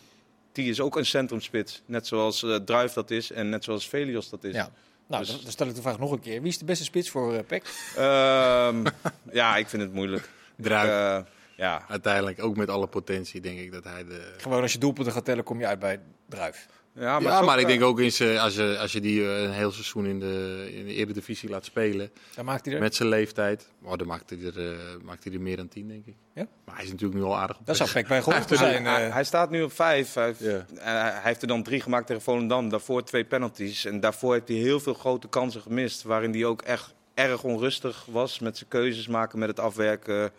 [0.51, 1.81] T is ook een centrumspits.
[1.85, 4.53] Net zoals eh, Druif dat is en net zoals Velios dat is.
[4.53, 4.71] Ja.
[5.07, 6.41] Nou, Dus- dan, stel ik de vraag nog een keer.
[6.41, 7.91] Wie is de beste spits voor eh PEC?
[7.95, 8.85] Ehm,
[9.31, 10.29] ja, ik vind het moeilijk.
[10.55, 10.89] Druif.
[10.89, 11.19] Eh,
[11.55, 14.33] ja, Uiteindelijk, ook met alle potentie, denk ik dat hij de...
[14.37, 15.99] Gewoon als je doelpunten gaat tellen, kom je uit bij
[16.29, 16.67] Druif.
[16.99, 19.51] Ja, ja, zo- maar ik denk ook eens, als, je, als je die eh, een
[19.51, 22.79] heel seizoen in de, in de Eredivisie laat spelen, Dan maakt hij er.
[22.79, 25.87] met zijn leeftijd, oh, dan maakt hij, er, eh, maakt hij er meer dan tien,
[25.87, 26.15] denk ik.
[26.33, 26.47] Ja?
[26.65, 28.85] Maar hij is natuurlijk nu al aardig op Dat zou PEC bij geholpen zijn.
[28.85, 29.13] hij, eh.
[29.13, 30.13] hij staat nu op vijf.
[30.13, 30.65] Hij heeft, Ja.
[30.79, 32.69] hij heeft er dan drie gemaakt tegen Volendam.
[32.69, 33.85] Daarvoor twee penalties.
[33.85, 36.03] En daarvoor heeft hij heel veel grote kansen gemist.
[36.03, 40.31] Waarin hij ook echt erg onrustig was met zijn keuzes maken, met het afwerken.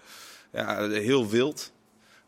[0.52, 1.72] Ja, heel wild.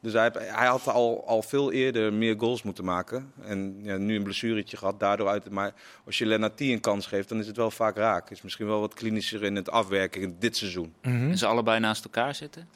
[0.02, 3.32] Dus hij, hij had al, al veel eerder meer goals moeten maken.
[3.42, 5.50] En ja, nu een blessuretje gehad, daardoor uit.
[5.50, 5.74] Maar
[6.06, 8.30] als je Lennart een kans geeft, dan is het wel vaak raak.
[8.30, 10.94] Is misschien wel wat klinischer in het afwerken in dit seizoen.
[11.02, 11.30] Mhm.
[11.30, 12.68] En ze allebei naast elkaar zitten.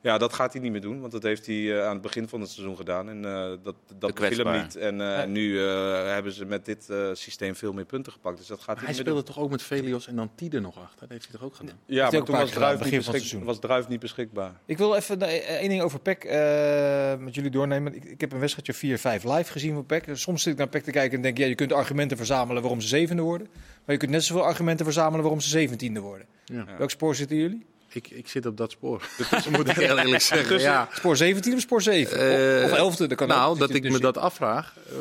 [0.00, 2.28] Ja, dat gaat hij niet meer doen, want dat heeft hij eh, aan het begin
[2.28, 3.08] van het seizoen gedaan.
[3.08, 4.62] En eh, dat, dat beviel hem kwetsbaar.
[4.62, 4.76] niet.
[4.76, 5.24] En eh, Ja.
[5.24, 8.38] nu eh, hebben ze met dit eh, systeem veel meer punten gepakt.
[8.38, 10.30] Dus dat gaat Maar hij hij niet meer speelde toch ook met Velios en dan
[10.34, 11.00] Tide nog achter?
[11.00, 11.78] Dat heeft hij toch ook gedaan?
[11.86, 13.44] Ja, maar toen was Druif, niet begin van het beschik- seizoen.
[13.44, 14.52] was Druif niet beschikbaar.
[14.66, 15.20] Ik wil even
[15.58, 17.94] één ding over PEC eh, met jullie doornemen.
[17.94, 20.04] Ik, ik heb een wedstrijdje 4-5 live gezien van PEC.
[20.12, 22.80] Soms zit ik naar PEC te kijken en denk ja, je kunt argumenten verzamelen waarom
[22.80, 23.46] ze zevende worden.
[23.84, 26.26] Maar je kunt net zoveel argumenten verzamelen waarom ze zeventiende worden.
[26.44, 26.64] Ja.
[26.78, 27.66] Welk spoor zitten jullie?
[27.92, 29.02] Ik, ik zit op dat spoor.
[29.30, 30.60] Dat moet ik heel eerlijk zeggen.
[30.60, 30.88] Ja.
[30.92, 32.18] Spoor 17 of spoor 7?
[32.64, 33.28] Eh, of 11e, dat kan.
[33.28, 34.94] Nou, dat ik me dat afvraag, eh,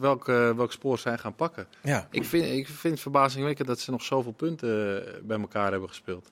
[0.00, 1.66] welk, welk spoor zij gaan pakken.
[1.82, 2.08] Ja.
[2.10, 6.30] Ik vind, ik vind het verbazingwekkend dat ze nog zoveel punten bij elkaar hebben gespeeld.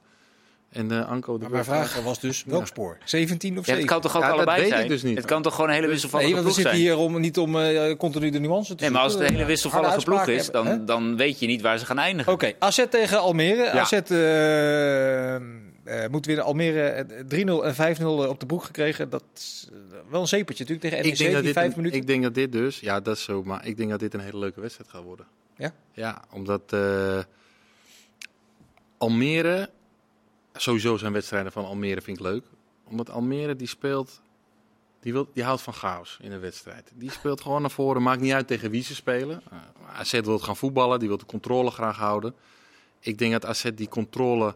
[0.70, 1.34] En eh Anko...
[1.34, 2.98] de Maar mijn vraag was dus welk spoor?
[3.04, 3.80] 17 of Ja, 7?
[3.80, 4.88] het kan toch ook Ja, dat allebei weet ik zijn?
[4.88, 5.16] dus niet.
[5.16, 6.98] Het kan toch gewoon een hele wisselvallige Nee, want we ploeg zitten zijn?
[7.08, 9.44] hier om niet om eh, continu de nuance te Nee, maar als het een zoeken.
[9.44, 12.32] hele wisselvallige ploeg is, dan, dan weet je niet waar ze gaan eindigen.
[12.32, 13.62] Oké, AZ tegen Almere.
[13.62, 13.80] Ja.
[13.80, 13.90] AZ
[15.86, 17.04] eh, moet weer Almere eh,
[17.44, 19.10] 3-0 en 5-0 op de broek gekregen.
[19.10, 19.78] Dat is eh,
[20.10, 22.00] wel een zepertje natuurlijk tegen NEC, ik denk, dat die dit vijf een- minuten.
[22.00, 24.20] ik denk dat dit dus, ja dat is zo, maar ik denk dat dit een
[24.20, 25.26] hele leuke wedstrijd gaat worden.
[25.56, 25.72] Ja?
[25.92, 27.18] Ja, omdat eh,
[28.98, 29.70] Almere,
[30.54, 32.44] sowieso zijn wedstrijden van Almere vind ik leuk.
[32.88, 34.20] Omdat Almere die speelt,
[35.00, 36.90] die, wil, die houdt van chaos in een wedstrijd.
[36.94, 39.42] Die speelt gewoon naar voren, maakt niet uit tegen wie ze spelen.
[39.52, 39.58] Uh,
[39.98, 42.34] AZ wil het gaan voetballen, die wil de controle graag houden.
[43.00, 44.54] Ik denk dat AZ die controle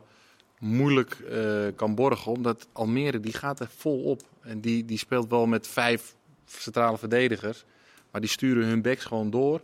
[0.60, 4.22] moeilijk eh, kan borgen, omdat Almere die gaat er vol op.
[4.40, 6.14] En die, die speelt wel met vijf
[6.46, 7.64] centrale verdedigers,
[8.10, 9.62] maar die sturen hun backs gewoon door.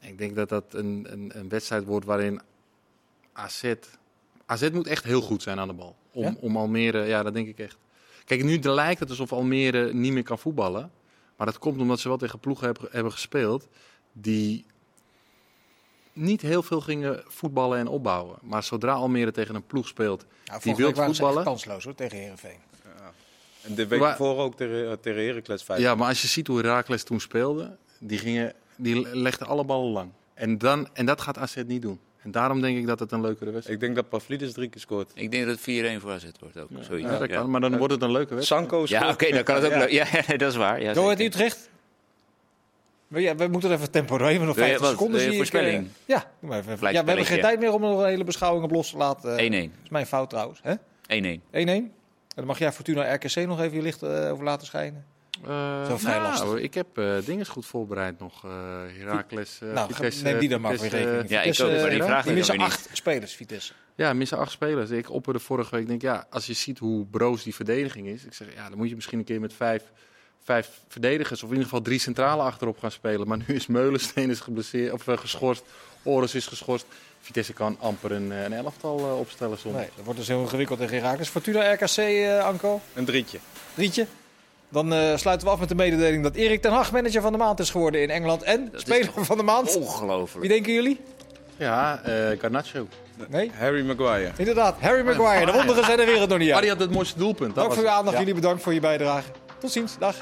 [0.00, 2.40] Ik denk dat dat een, een, een wedstrijd wordt waarin
[3.32, 3.74] AZ...
[4.46, 5.96] AZ moet echt heel goed zijn aan de bal.
[6.12, 6.34] Om, Ja?
[6.40, 7.76] om Almere, ja, dat denk ik echt.
[8.24, 10.90] Kijk, nu lijkt het alsof Almere niet meer kan voetballen.
[11.36, 13.68] Maar dat komt omdat ze wel tegen ploegen hebben, hebben gespeeld
[14.12, 14.64] die
[16.12, 18.36] niet heel veel gingen voetballen en opbouwen.
[18.42, 21.44] Maar zodra Almere tegen een ploeg speelt Nou, die wil voetballen.
[21.44, 22.58] kansloos hoor, tegen Heerenveen.
[23.62, 25.80] En de week Maar- ervoor ook tegen, eh, tegen Heracles 5.
[25.80, 29.90] Ja, maar als je ziet hoe Herakles toen speelde, die, gingen, die legden alle ballen
[29.92, 30.10] lang.
[30.34, 32.00] En, dan, en dat gaat AZ niet doen.
[32.22, 34.80] En daarom denk ik dat het een leukere wedstrijd Ik denk dat Pavlidis drie keer
[34.80, 35.10] scoort.
[35.14, 36.68] Ik denk dat het 4-1 voor AZ wordt ook.
[36.80, 37.10] zoiets.
[37.10, 37.36] Ja, dat Ja.
[37.36, 38.60] kan, maar dan wordt het een leuke wedstrijd.
[38.62, 39.02] Sanko scoort.
[39.02, 39.78] Ja, oké, dan kan het ook Ja.
[39.78, 39.90] leuk.
[39.90, 40.82] Ja, ja, dat is waar.
[40.82, 41.24] Ja, Ahead zeker.
[41.24, 41.69] Utrecht.
[43.10, 44.90] We, ja, we moeten er even tempo want nog Wil je 50 wat?
[44.90, 45.84] seconden zie ik, voorspelling?
[45.84, 46.70] eh, ja, doe maar even.
[46.92, 48.96] ja, we hebben geen tijd meer om er nog een hele beschouwing op los te
[48.96, 49.30] laten.
[49.30, 49.34] 1-1.
[49.36, 50.60] Dat is mijn fout trouwens.
[50.62, 50.74] hè?
[50.74, 51.40] 1-1.
[51.40, 51.40] 1-1.
[51.50, 51.92] En
[52.34, 55.04] dan mag jij Fortuna RKC nog even je licht eh, over laten schijnen.
[55.46, 56.54] Eh, Zo vrij nou, lastig.
[56.58, 58.44] Ik heb eh dingen goed voorbereid nog.
[58.44, 58.50] eh
[58.98, 61.28] Herakles, eh, nou, Vitesse, neem die dan maar Vitesse, rekening.
[61.28, 63.72] Ja, ik Vitesse, ook, maar die eh, vraag die ik missen weer acht spelers, Vitesse.
[63.94, 64.90] Ja, missen acht spelers.
[64.90, 68.24] Ik opperde vorige week, denk ja, als je ziet hoe broos die verdediging is.
[68.24, 69.82] Ik zeg, ja, dan moet je misschien een keer met vijf,
[70.50, 73.28] vijf verdedigers, of in ieder geval drie centrale achterop gaan spelen.
[73.28, 75.62] Maar nu is Meulensteen is geblesseerd, of eh, geschorst,
[76.02, 76.86] Oris is geschorst.
[77.20, 79.80] Vitesse kan amper een, eh, een elftal eh, opstellen zonder.
[79.80, 81.28] Nee, dat wordt dus heel ingewikkeld tegen Herakles.
[81.28, 81.98] Fortuna RKC,
[82.42, 82.80] Anko.
[82.94, 83.38] Een drietje.
[83.74, 84.06] Rietje.
[84.68, 87.38] Dan eh, sluiten we af met de mededeling dat Erik ten Hag manager van de
[87.38, 88.42] maand is geworden in Engeland.
[88.42, 89.76] En is speler van de maand.
[89.76, 90.40] Ongelooflijk.
[90.40, 91.00] Wie denken jullie?
[91.56, 92.88] Ja, eh Garnacho.
[93.28, 93.50] Nee?
[93.54, 94.32] Harry Maguire.
[94.36, 95.46] Inderdaad, Harry Maguire.
[95.46, 96.64] De wonderen zijn de wereld nog niet Maar uit.
[96.64, 97.54] die had het mooiste doelpunt.
[97.54, 98.12] Dat Dank was voor uw aandacht.
[98.12, 98.18] Ja.
[98.18, 99.28] Jullie bedankt voor je bijdrage.
[99.58, 99.98] Tot ziens.
[99.98, 100.16] Dag.